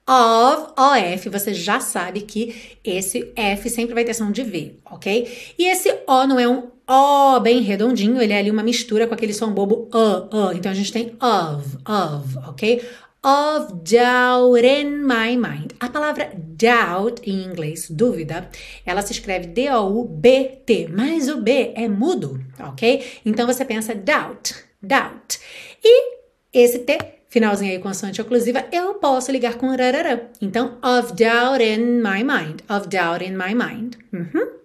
Of, 0.09 0.73
OF, 0.79 1.29
você 1.29 1.53
já 1.53 1.81
sabe 1.81 2.23
que 2.23 2.79
esse 2.83 3.31
F 3.37 3.69
sempre 3.69 3.95
vai 3.95 4.05
ter 4.05 4.15
som 4.15 4.31
de 4.31 4.43
V, 4.43 4.77
ok? 4.91 5.55
E 5.59 5.67
esse 5.67 5.91
O 6.07 6.27
não 6.27 6.41
é 6.41 6.49
um 6.49 6.71
O 6.91 7.39
bem 7.41 7.61
redondinho, 7.61 8.23
ele 8.23 8.33
é 8.33 8.39
ali 8.39 8.51
uma 8.51 8.63
mistura 8.63 9.07
com 9.07 9.13
aquele 9.13 9.35
som 9.35 9.53
bobo 9.53 9.91
uh, 9.93 10.35
uh. 10.35 10.53
Então 10.55 10.73
a 10.73 10.75
gente 10.75 10.91
tem 10.91 11.15
of, 11.21 11.77
of, 11.87 12.49
ok? 12.49 12.83
Of 13.29 13.85
doubt 13.85 14.65
in 14.65 15.05
my 15.05 15.37
mind. 15.37 15.75
A 15.81 15.91
palavra 15.91 16.33
doubt 16.35 17.21
em 17.27 17.45
inglês, 17.45 17.91
dúvida, 17.91 18.49
ela 18.87 19.03
se 19.03 19.13
escreve 19.13 19.49
D-O-U-B-T, 19.49 20.89
mas 20.91 21.29
o 21.29 21.43
B 21.43 21.75
é 21.77 21.87
mudo, 21.87 22.43
ok? 22.59 23.21
Então 23.27 23.47
você 23.47 23.67
pensa 23.67 23.95
doubt, 23.95 24.55
doubt. 24.83 25.39
E 25.85 26.17
esse 26.55 26.79
T, 26.79 26.97
finalzinho 27.29 27.73
aí 27.73 27.79
consoante 27.79 28.23
oclusiva, 28.23 28.65
eu 28.73 28.95
posso 28.95 29.31
ligar 29.31 29.57
com 29.57 29.69
rarará. 29.69 30.21
Então, 30.41 30.79
of 30.83 31.13
doubt 31.13 31.63
in 31.63 32.01
my 32.01 32.25
mind, 32.25 32.63
of 32.67 32.89
doubt 32.89 33.23
in 33.23 33.37
my 33.37 33.55
mind. 33.55 33.99
Uhum. 34.11 34.57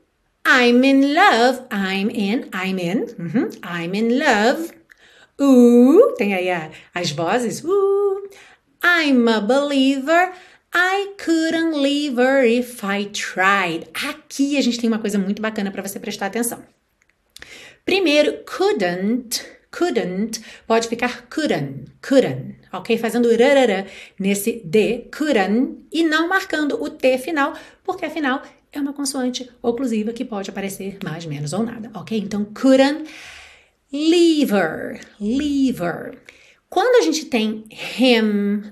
I'm 0.47 0.85
in 0.85 1.13
love, 1.13 1.63
I'm 1.69 2.09
in, 2.09 2.49
I'm 2.53 2.79
in, 2.79 3.07
uhum. 3.19 3.49
I'm 3.61 3.93
in 3.93 4.19
love. 4.19 4.71
Uh, 5.37 6.13
tem 6.15 6.33
aí 6.33 6.49
a, 6.49 6.69
as 6.93 7.11
vozes. 7.11 7.61
Uh, 7.63 8.29
I'm 8.83 9.27
a 9.29 9.39
believer. 9.39 10.33
I 10.73 11.13
couldn't 11.17 11.81
leave 11.81 12.17
her 12.17 12.43
if 12.43 12.83
I 12.83 13.05
tried. 13.05 13.87
Aqui 13.93 14.57
a 14.57 14.61
gente 14.61 14.79
tem 14.79 14.89
uma 14.89 14.99
coisa 14.99 15.17
muito 15.17 15.41
bacana 15.41 15.71
para 15.71 15.81
você 15.81 15.99
prestar 15.99 16.25
atenção. 16.25 16.63
Primeiro, 17.85 18.43
couldn't, 18.45 19.41
couldn't, 19.71 20.41
pode 20.65 20.87
ficar 20.87 21.27
couldn't, 21.29 21.91
couldn't, 22.01 22.55
ok? 22.71 22.97
Fazendo 22.97 23.29
rarara 23.29 23.85
nesse 24.19 24.61
D, 24.65 25.09
couldn't, 25.11 25.85
e 25.91 26.03
não 26.03 26.27
marcando 26.27 26.81
o 26.81 26.89
T 26.89 27.17
final, 27.17 27.53
porque 27.83 28.05
afinal 28.05 28.41
é 28.71 28.79
uma 28.79 28.93
consoante 28.93 29.49
oclusiva 29.61 30.11
que 30.11 30.25
pode 30.25 30.49
aparecer 30.49 30.97
mais, 31.03 31.25
menos 31.25 31.53
ou 31.53 31.63
nada, 31.63 31.91
ok? 31.93 32.17
Então, 32.17 32.45
couldn't 32.45 33.09
leave 33.91 34.51
her. 34.51 34.99
Quando 36.73 36.95
a 36.95 37.01
gente 37.01 37.25
tem 37.25 37.65
him, 37.99 38.63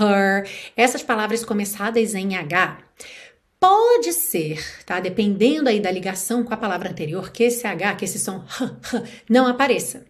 her, 0.00 0.48
essas 0.74 1.02
palavras 1.02 1.44
começadas 1.44 2.14
em 2.14 2.34
H, 2.34 2.78
pode 3.60 4.14
ser, 4.14 4.82
tá? 4.86 4.98
Dependendo 4.98 5.68
aí 5.68 5.78
da 5.78 5.90
ligação 5.90 6.42
com 6.42 6.54
a 6.54 6.56
palavra 6.56 6.88
anterior, 6.88 7.30
que 7.30 7.42
esse 7.42 7.66
H, 7.66 7.96
que 7.96 8.06
esse 8.06 8.18
som 8.18 8.42
h, 8.48 8.64
h, 8.64 9.02
não 9.28 9.46
apareça. 9.46 10.06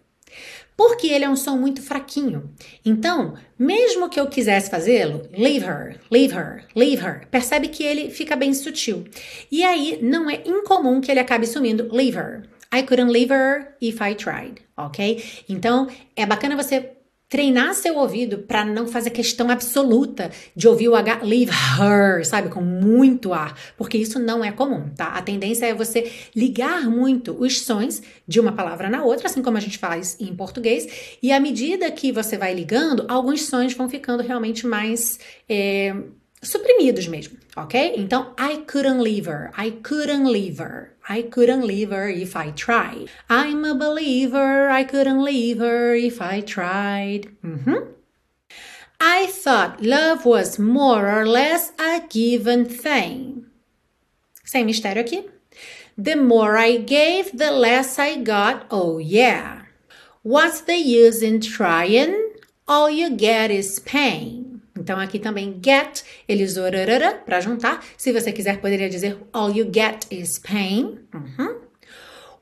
Porque 0.77 1.07
ele 1.07 1.25
é 1.25 1.29
um 1.29 1.35
som 1.35 1.57
muito 1.57 1.81
fraquinho. 1.81 2.49
Então, 2.85 3.33
mesmo 3.59 4.07
que 4.07 4.17
eu 4.17 4.27
quisesse 4.27 4.71
fazê-lo, 4.71 5.27
leave 5.37 5.65
her, 5.65 5.99
leave 6.09 6.33
her, 6.33 6.65
leave 6.73 7.03
her, 7.03 7.27
percebe 7.27 7.67
que 7.67 7.83
ele 7.83 8.09
fica 8.11 8.37
bem 8.37 8.53
sutil. 8.53 9.03
E 9.51 9.61
aí 9.65 9.99
não 10.01 10.29
é 10.29 10.41
incomum 10.45 11.01
que 11.01 11.11
ele 11.11 11.19
acabe 11.19 11.45
sumindo, 11.45 11.93
leave 11.93 12.17
her, 12.17 12.43
I 12.73 12.83
couldn't 12.83 13.11
leave 13.11 13.33
her 13.33 13.75
if 13.81 13.99
I 13.99 14.15
tried, 14.15 14.61
ok? 14.77 15.21
Então, 15.49 15.89
é 16.15 16.25
bacana 16.25 16.55
você 16.55 17.00
treinar 17.31 17.73
seu 17.73 17.97
ouvido 17.97 18.39
para 18.39 18.65
não 18.65 18.85
fazer 18.85 19.09
questão 19.09 19.49
absoluta 19.49 20.29
de 20.53 20.67
ouvir 20.67 20.89
o 20.89 20.95
H 20.95 21.21
leave 21.23 21.49
her, 21.79 22.25
sabe, 22.25 22.49
com 22.49 22.59
muito 22.59 23.33
ar, 23.33 23.57
porque 23.77 23.97
isso 23.97 24.19
não 24.19 24.43
é 24.43 24.51
comum, 24.51 24.89
tá? 24.89 25.07
A 25.07 25.21
tendência 25.21 25.65
é 25.65 25.73
você 25.73 26.11
ligar 26.35 26.89
muito 26.89 27.33
os 27.39 27.61
sons 27.61 28.01
de 28.27 28.37
uma 28.37 28.51
palavra 28.51 28.89
na 28.89 29.05
outra, 29.05 29.27
assim 29.27 29.41
como 29.41 29.55
a 29.55 29.61
gente 29.61 29.77
faz 29.77 30.17
em 30.19 30.35
português, 30.35 31.17
e 31.23 31.31
à 31.31 31.39
medida 31.39 31.89
que 31.89 32.11
você 32.11 32.37
vai 32.37 32.53
ligando, 32.53 33.05
alguns 33.07 33.43
sons 33.43 33.73
vão 33.73 33.87
ficando 33.87 34.21
realmente 34.21 34.67
mais 34.67 35.17
é, 35.47 35.95
suprimidos 36.41 37.07
mesmo, 37.07 37.37
ok? 37.55 37.95
Então, 37.97 38.33
I 38.37 38.63
couldn't 38.65 39.01
leave 39.01 39.29
her, 39.29 39.51
I 39.57 39.71
couldn't 39.71 40.25
leave 40.25 40.59
her. 40.59 40.91
I 41.09 41.23
couldn't 41.23 41.65
leave 41.65 41.91
her 41.91 42.09
if 42.09 42.35
I 42.35 42.51
tried. 42.51 43.09
I'm 43.29 43.65
a 43.65 43.73
believer, 43.73 44.69
I 44.69 44.83
couldn't 44.83 45.23
leave 45.23 45.59
her 45.59 45.95
if 45.95 46.21
I 46.21 46.41
tried. 46.41 47.27
Mm-hmm. 47.43 47.91
I 48.99 49.25
thought 49.25 49.81
love 49.81 50.25
was 50.25 50.59
more 50.59 51.09
or 51.09 51.25
less 51.25 51.73
a 51.79 52.01
given 52.07 52.65
thing. 52.65 53.45
Sem 54.45 54.65
mistério 54.65 55.01
aqui. 55.01 55.27
The 55.97 56.15
more 56.15 56.55
I 56.57 56.77
gave, 56.77 57.35
the 57.37 57.51
less 57.51 57.97
I 57.97 58.17
got. 58.17 58.67
Oh, 58.69 58.99
yeah. 58.99 59.63
What's 60.21 60.61
the 60.61 60.77
use 60.77 61.21
in 61.21 61.41
trying? 61.41 62.15
All 62.67 62.89
you 62.89 63.15
get 63.17 63.49
is 63.49 63.79
pain. 63.79 64.50
Então 64.81 64.99
aqui 64.99 65.19
também 65.19 65.59
get, 65.63 66.01
ele 66.27 66.43
usou 66.43 66.63
rarara 66.63 67.21
para 67.23 67.39
juntar. 67.39 67.85
Se 67.95 68.11
você 68.11 68.31
quiser, 68.31 68.59
poderia 68.59 68.89
dizer 68.89 69.17
all 69.31 69.51
you 69.51 69.69
get 69.71 70.05
is 70.09 70.39
pain. 70.39 70.99
Uhum. 71.13 71.61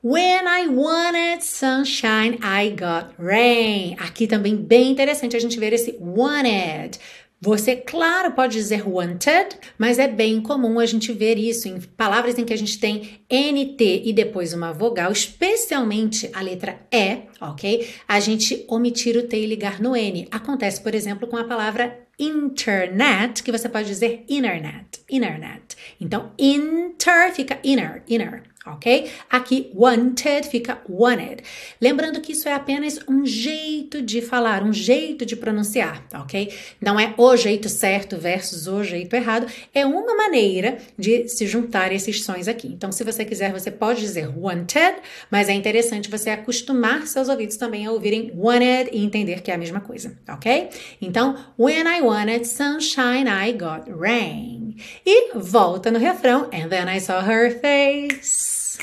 When 0.02 0.46
I 0.46 0.66
wanted 0.66 1.44
sunshine, 1.44 2.38
I 2.42 2.70
got 2.70 3.14
rain. 3.18 3.96
Aqui 3.98 4.26
também 4.26 4.56
bem 4.56 4.90
interessante 4.90 5.36
a 5.36 5.38
gente 5.38 5.60
ver 5.60 5.74
esse 5.74 5.94
wanted. 6.00 6.98
Você, 7.42 7.74
claro, 7.74 8.32
pode 8.32 8.52
dizer 8.52 8.86
wanted, 8.86 9.58
mas 9.78 9.98
é 9.98 10.06
bem 10.06 10.42
comum 10.42 10.78
a 10.78 10.84
gente 10.84 11.10
ver 11.10 11.38
isso 11.38 11.68
em 11.68 11.80
palavras 11.80 12.38
em 12.38 12.44
que 12.44 12.52
a 12.52 12.56
gente 12.56 12.78
tem 12.78 13.22
NT 13.30 14.02
e 14.04 14.12
depois 14.12 14.52
uma 14.52 14.74
vogal, 14.74 15.10
especialmente 15.10 16.28
a 16.34 16.42
letra 16.42 16.80
E, 16.92 17.22
ok? 17.40 17.88
A 18.06 18.20
gente 18.20 18.66
omitir 18.68 19.16
o 19.16 19.22
T 19.22 19.38
e 19.38 19.46
ligar 19.46 19.80
no 19.80 19.96
N. 19.96 20.28
Acontece, 20.30 20.82
por 20.82 20.94
exemplo, 20.94 21.26
com 21.26 21.38
a 21.38 21.44
palavra 21.44 21.98
internet, 22.20 23.42
que 23.42 23.50
você 23.50 23.68
pode 23.68 23.88
dizer 23.88 24.24
internet, 24.28 25.00
internet. 25.10 25.76
Então, 26.00 26.32
inter 26.38 27.32
fica 27.34 27.58
inner, 27.64 28.02
inner 28.06 28.49
ok? 28.66 29.10
Aqui, 29.30 29.70
wanted 29.74 30.48
fica 30.48 30.80
wanted. 30.88 31.42
Lembrando 31.80 32.20
que 32.20 32.32
isso 32.32 32.48
é 32.48 32.52
apenas 32.52 32.98
um 33.08 33.24
jeito 33.24 34.02
de 34.02 34.20
falar, 34.20 34.62
um 34.62 34.72
jeito 34.72 35.24
de 35.24 35.34
pronunciar, 35.34 36.04
ok? 36.14 36.52
Não 36.80 36.98
é 37.00 37.14
o 37.16 37.36
jeito 37.36 37.68
certo 37.68 38.18
versus 38.18 38.66
o 38.66 38.84
jeito 38.84 39.14
errado, 39.14 39.46
é 39.74 39.86
uma 39.86 40.14
maneira 40.14 40.78
de 40.98 41.28
se 41.28 41.46
juntar 41.46 41.92
esses 41.92 42.22
sons 42.22 42.48
aqui. 42.48 42.68
Então, 42.68 42.92
se 42.92 43.02
você 43.02 43.24
quiser, 43.24 43.52
você 43.52 43.70
pode 43.70 44.00
dizer 44.00 44.28
wanted, 44.36 44.96
mas 45.30 45.48
é 45.48 45.52
interessante 45.52 46.10
você 46.10 46.30
acostumar 46.30 47.06
seus 47.06 47.28
ouvidos 47.28 47.56
também 47.56 47.86
a 47.86 47.92
ouvirem 47.92 48.30
wanted 48.36 48.90
e 48.92 49.02
entender 49.02 49.40
que 49.40 49.50
é 49.50 49.54
a 49.54 49.58
mesma 49.58 49.80
coisa, 49.80 50.18
ok? 50.28 50.68
Então, 51.00 51.36
when 51.58 51.86
I 51.86 52.02
wanted 52.02 52.46
sunshine, 52.46 53.26
I 53.28 53.52
got 53.52 53.90
rain. 53.90 54.59
E 55.04 55.32
volta 55.34 55.90
no 55.90 55.98
refrão, 55.98 56.48
and 56.52 56.68
then 56.68 56.88
I 56.88 56.98
saw 57.00 57.20
her 57.20 57.50
face. 57.50 58.78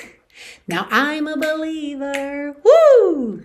Now 0.67 0.87
I'm 0.91 1.27
a 1.27 1.37
believer. 1.37 2.55
Woo! 2.63 3.43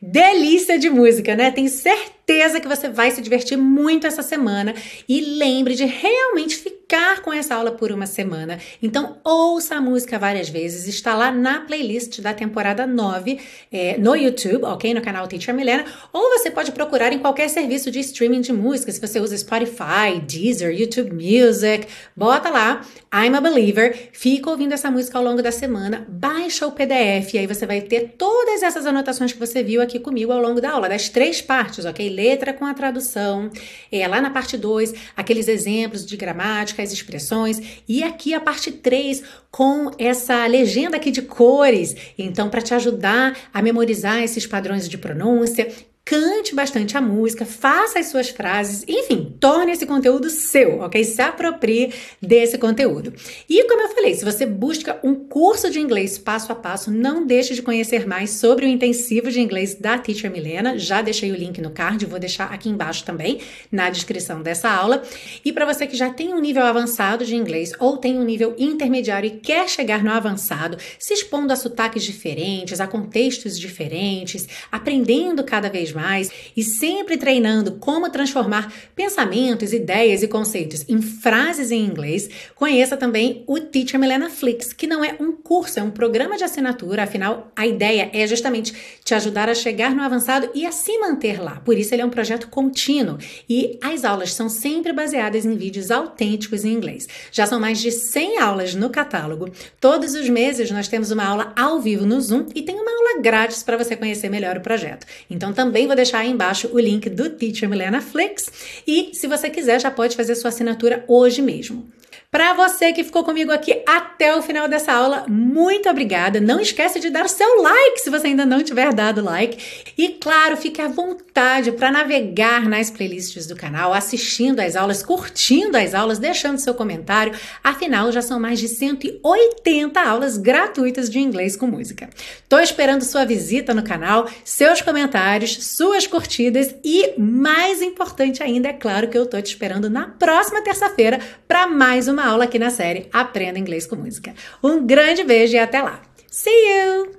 Delícia 0.00 0.78
de 0.78 0.88
música, 0.88 1.36
né? 1.36 1.50
Tenho 1.50 1.68
certeza 1.68 2.19
que 2.60 2.68
você 2.68 2.88
vai 2.88 3.10
se 3.10 3.20
divertir 3.20 3.58
muito 3.58 4.06
essa 4.06 4.22
semana 4.22 4.72
e 5.08 5.20
lembre 5.20 5.74
de 5.74 5.84
realmente 5.84 6.56
ficar 6.56 7.22
com 7.22 7.32
essa 7.32 7.56
aula 7.56 7.72
por 7.72 7.90
uma 7.90 8.06
semana. 8.06 8.58
Então, 8.80 9.18
ouça 9.24 9.76
a 9.76 9.80
música 9.80 10.18
várias 10.18 10.48
vezes, 10.48 10.86
está 10.86 11.14
lá 11.14 11.32
na 11.32 11.60
playlist 11.60 12.20
da 12.20 12.32
temporada 12.32 12.86
9 12.86 13.38
é, 13.72 13.98
no 13.98 14.14
YouTube, 14.14 14.64
ok? 14.64 14.94
No 14.94 15.02
canal 15.02 15.26
Teacher 15.26 15.54
Milena, 15.54 15.84
ou 16.12 16.30
você 16.30 16.50
pode 16.50 16.70
procurar 16.72 17.12
em 17.12 17.18
qualquer 17.18 17.48
serviço 17.48 17.90
de 17.90 17.98
streaming 17.98 18.40
de 18.40 18.52
música, 18.52 18.92
se 18.92 19.00
você 19.00 19.18
usa 19.18 19.36
Spotify, 19.36 20.20
Deezer, 20.24 20.72
YouTube 20.72 21.12
Music, 21.12 21.86
bota 22.16 22.48
lá 22.48 22.80
I'm 23.12 23.34
a 23.34 23.40
Believer, 23.40 24.10
fica 24.12 24.50
ouvindo 24.50 24.72
essa 24.72 24.88
música 24.88 25.18
ao 25.18 25.24
longo 25.24 25.42
da 25.42 25.50
semana, 25.50 26.06
baixa 26.08 26.64
o 26.64 26.72
PDF, 26.72 27.34
e 27.34 27.38
aí 27.38 27.46
você 27.46 27.66
vai 27.66 27.80
ter 27.80 28.14
todas 28.16 28.62
essas 28.62 28.86
anotações 28.86 29.32
que 29.32 29.38
você 29.38 29.64
viu 29.64 29.82
aqui 29.82 29.98
comigo 29.98 30.32
ao 30.32 30.40
longo 30.40 30.60
da 30.60 30.70
aula, 30.70 30.88
das 30.88 31.08
três 31.08 31.42
partes, 31.42 31.84
ok? 31.84 32.19
Letra 32.20 32.52
com 32.52 32.66
a 32.66 32.74
tradução, 32.74 33.50
é, 33.90 34.06
lá 34.06 34.20
na 34.20 34.28
parte 34.28 34.58
2, 34.58 34.92
aqueles 35.16 35.48
exemplos 35.48 36.04
de 36.04 36.18
gramática, 36.18 36.82
as 36.82 36.92
expressões, 36.92 37.80
e 37.88 38.02
aqui 38.02 38.34
a 38.34 38.40
parte 38.40 38.70
3 38.70 39.22
com 39.50 39.90
essa 39.98 40.46
legenda 40.46 40.98
aqui 40.98 41.10
de 41.10 41.22
cores, 41.22 41.96
então 42.18 42.50
para 42.50 42.60
te 42.60 42.74
ajudar 42.74 43.34
a 43.54 43.62
memorizar 43.62 44.22
esses 44.22 44.46
padrões 44.46 44.86
de 44.86 44.98
pronúncia 44.98 45.66
cante 46.04 46.54
bastante 46.54 46.96
a 46.96 47.00
música, 47.00 47.44
faça 47.44 47.98
as 47.98 48.06
suas 48.06 48.30
frases, 48.30 48.84
enfim, 48.88 49.36
torne 49.38 49.72
esse 49.72 49.86
conteúdo 49.86 50.28
seu, 50.28 50.80
ok? 50.80 51.04
Se 51.04 51.22
aproprie 51.22 51.92
desse 52.20 52.58
conteúdo. 52.58 53.12
E 53.48 53.62
como 53.64 53.82
eu 53.82 53.88
falei, 53.90 54.14
se 54.14 54.24
você 54.24 54.44
busca 54.44 54.98
um 55.04 55.14
curso 55.14 55.70
de 55.70 55.78
inglês 55.78 56.18
passo 56.18 56.50
a 56.50 56.54
passo, 56.54 56.90
não 56.90 57.24
deixe 57.24 57.54
de 57.54 57.62
conhecer 57.62 58.06
mais 58.06 58.30
sobre 58.30 58.64
o 58.64 58.68
intensivo 58.68 59.30
de 59.30 59.40
inglês 59.40 59.74
da 59.74 59.98
Teacher 59.98 60.30
Milena. 60.30 60.78
Já 60.78 61.00
deixei 61.00 61.30
o 61.30 61.36
link 61.36 61.60
no 61.60 61.70
card, 61.70 62.04
vou 62.06 62.18
deixar 62.18 62.52
aqui 62.52 62.68
embaixo 62.68 63.04
também 63.04 63.40
na 63.70 63.88
descrição 63.88 64.42
dessa 64.42 64.68
aula. 64.68 65.02
E 65.44 65.52
para 65.52 65.66
você 65.66 65.86
que 65.86 65.96
já 65.96 66.10
tem 66.10 66.34
um 66.34 66.40
nível 66.40 66.64
avançado 66.64 67.24
de 67.24 67.36
inglês 67.36 67.72
ou 67.78 67.98
tem 67.98 68.18
um 68.18 68.24
nível 68.24 68.54
intermediário 68.58 69.28
e 69.28 69.38
quer 69.38 69.68
chegar 69.68 70.02
no 70.02 70.10
avançado, 70.10 70.76
se 70.98 71.14
expondo 71.14 71.52
a 71.52 71.56
sotaques 71.56 72.02
diferentes, 72.02 72.80
a 72.80 72.86
contextos 72.86 73.58
diferentes, 73.58 74.48
aprendendo 74.72 75.44
cada 75.44 75.68
vez 75.68 75.89
mais 75.92 76.20
mais 76.20 76.30
e 76.56 76.62
sempre 76.64 77.16
treinando 77.16 77.72
como 77.72 78.10
transformar 78.10 78.72
pensamentos, 78.96 79.72
ideias 79.72 80.22
e 80.22 80.28
conceitos 80.28 80.84
em 80.88 81.00
frases 81.00 81.70
em 81.70 81.84
inglês, 81.84 82.28
conheça 82.54 82.96
também 82.96 83.44
o 83.46 83.60
Teacher 83.60 84.00
Milena 84.00 84.28
Flix, 84.28 84.72
que 84.72 84.86
não 84.86 85.04
é 85.04 85.16
um 85.20 85.32
curso, 85.32 85.78
é 85.78 85.82
um 85.82 85.90
programa 85.90 86.36
de 86.36 86.44
assinatura, 86.44 87.04
afinal, 87.04 87.52
a 87.54 87.66
ideia 87.66 88.10
é 88.12 88.26
justamente 88.26 88.74
te 89.04 89.14
ajudar 89.14 89.48
a 89.48 89.54
chegar 89.54 89.94
no 89.94 90.02
avançado 90.02 90.50
e 90.54 90.66
a 90.66 90.72
se 90.72 90.98
manter 90.98 91.40
lá. 91.40 91.60
Por 91.64 91.76
isso, 91.76 91.94
ele 91.94 92.02
é 92.02 92.04
um 92.04 92.10
projeto 92.10 92.48
contínuo 92.48 93.18
e 93.48 93.78
as 93.82 94.04
aulas 94.04 94.32
são 94.32 94.48
sempre 94.48 94.92
baseadas 94.92 95.44
em 95.44 95.56
vídeos 95.56 95.90
autênticos 95.90 96.64
em 96.64 96.72
inglês. 96.72 97.06
Já 97.30 97.46
são 97.46 97.60
mais 97.60 97.78
de 97.78 97.90
100 97.90 98.38
aulas 98.38 98.74
no 98.74 98.90
catálogo. 98.90 99.50
Todos 99.80 100.14
os 100.14 100.28
meses 100.28 100.70
nós 100.70 100.88
temos 100.88 101.10
uma 101.10 101.24
aula 101.24 101.52
ao 101.56 101.80
vivo 101.80 102.06
no 102.06 102.20
Zoom 102.20 102.46
e 102.54 102.62
tem 102.62 102.76
uma 102.76 102.90
aula 102.90 103.22
grátis 103.22 103.62
para 103.62 103.76
você 103.76 103.96
conhecer 103.96 104.28
melhor 104.28 104.56
o 104.56 104.60
projeto. 104.60 105.06
Então, 105.28 105.52
também 105.52 105.79
vou 105.86 105.96
deixar 105.96 106.18
aí 106.18 106.30
embaixo 106.30 106.68
o 106.72 106.78
link 106.78 107.08
do 107.08 107.30
Teacher 107.30 107.68
Milena 107.68 108.00
Flix 108.00 108.50
e 108.86 109.10
se 109.14 109.26
você 109.26 109.48
quiser 109.50 109.80
já 109.80 109.90
pode 109.90 110.16
fazer 110.16 110.34
sua 110.34 110.48
assinatura 110.48 111.04
hoje 111.06 111.42
mesmo. 111.42 111.90
Para 112.32 112.54
você 112.54 112.92
que 112.92 113.02
ficou 113.02 113.24
comigo 113.24 113.50
aqui 113.50 113.82
até 113.84 114.36
o 114.36 114.40
final 114.40 114.68
dessa 114.68 114.92
aula, 114.92 115.24
muito 115.28 115.88
obrigada. 115.90 116.40
Não 116.40 116.60
esquece 116.60 117.00
de 117.00 117.10
dar 117.10 117.24
o 117.24 117.28
seu 117.28 117.60
like 117.60 118.00
se 118.00 118.08
você 118.08 118.28
ainda 118.28 118.46
não 118.46 118.62
tiver 118.62 118.94
dado 118.94 119.20
like. 119.20 119.92
E 119.98 120.10
claro, 120.10 120.56
fique 120.56 120.80
à 120.80 120.86
vontade 120.86 121.72
para 121.72 121.90
navegar 121.90 122.68
nas 122.68 122.88
playlists 122.88 123.48
do 123.48 123.56
canal, 123.56 123.92
assistindo 123.92 124.60
às 124.60 124.76
aulas, 124.76 125.02
curtindo 125.02 125.76
as 125.76 125.92
aulas, 125.92 126.20
deixando 126.20 126.58
seu 126.58 126.72
comentário. 126.72 127.34
Afinal, 127.64 128.12
já 128.12 128.22
são 128.22 128.38
mais 128.38 128.60
de 128.60 128.68
180 128.68 130.00
aulas 130.00 130.36
gratuitas 130.36 131.10
de 131.10 131.18
inglês 131.18 131.56
com 131.56 131.66
música. 131.66 132.08
Tô 132.48 132.60
esperando 132.60 133.02
sua 133.02 133.24
visita 133.24 133.74
no 133.74 133.82
canal, 133.82 134.30
seus 134.44 134.80
comentários, 134.80 135.66
suas 135.66 136.06
curtidas 136.06 136.76
e 136.84 137.12
mais 137.18 137.82
importante 137.82 138.40
ainda, 138.40 138.68
é 138.68 138.72
claro 138.72 139.08
que 139.08 139.18
eu 139.18 139.26
tô 139.26 139.40
te 139.42 139.48
esperando 139.48 139.90
na 139.90 140.06
próxima 140.06 140.62
terça-feira 140.62 141.18
para 141.48 141.66
mais 141.66 142.06
uma 142.06 142.19
próxima 142.20 142.24
aula 142.26 142.44
aqui 142.44 142.58
na 142.58 142.70
série 142.70 143.08
Aprenda 143.12 143.58
Inglês 143.58 143.86
com 143.86 143.96
Música. 143.96 144.34
Um 144.62 144.86
grande 144.86 145.24
beijo 145.24 145.54
e 145.54 145.58
até 145.58 145.80
lá. 145.82 146.02
See 146.28 146.50
you! 146.50 147.16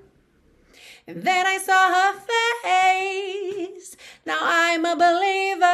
Then 1.08 1.46
I 1.46 1.60
saw 1.60 1.90
her 1.90 2.14
face. 2.62 3.98
Now 4.26 4.38
I'm 4.40 4.86
a 4.86 4.96
believer. 4.96 5.68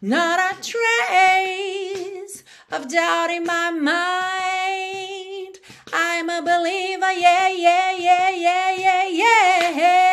Not 0.00 0.38
a 0.38 0.54
trace 0.60 2.44
of 2.70 2.86
doubt 2.86 3.30
in 3.30 3.44
my 3.44 3.70
mind. 3.72 5.58
I'm 5.92 6.30
a 6.30 6.42
believer. 6.42 7.12
Yeah, 7.12 7.48
yeah, 7.48 7.92
yeah, 7.98 8.30
yeah, 8.30 8.70
yeah, 8.76 9.08
yeah. 9.08 10.07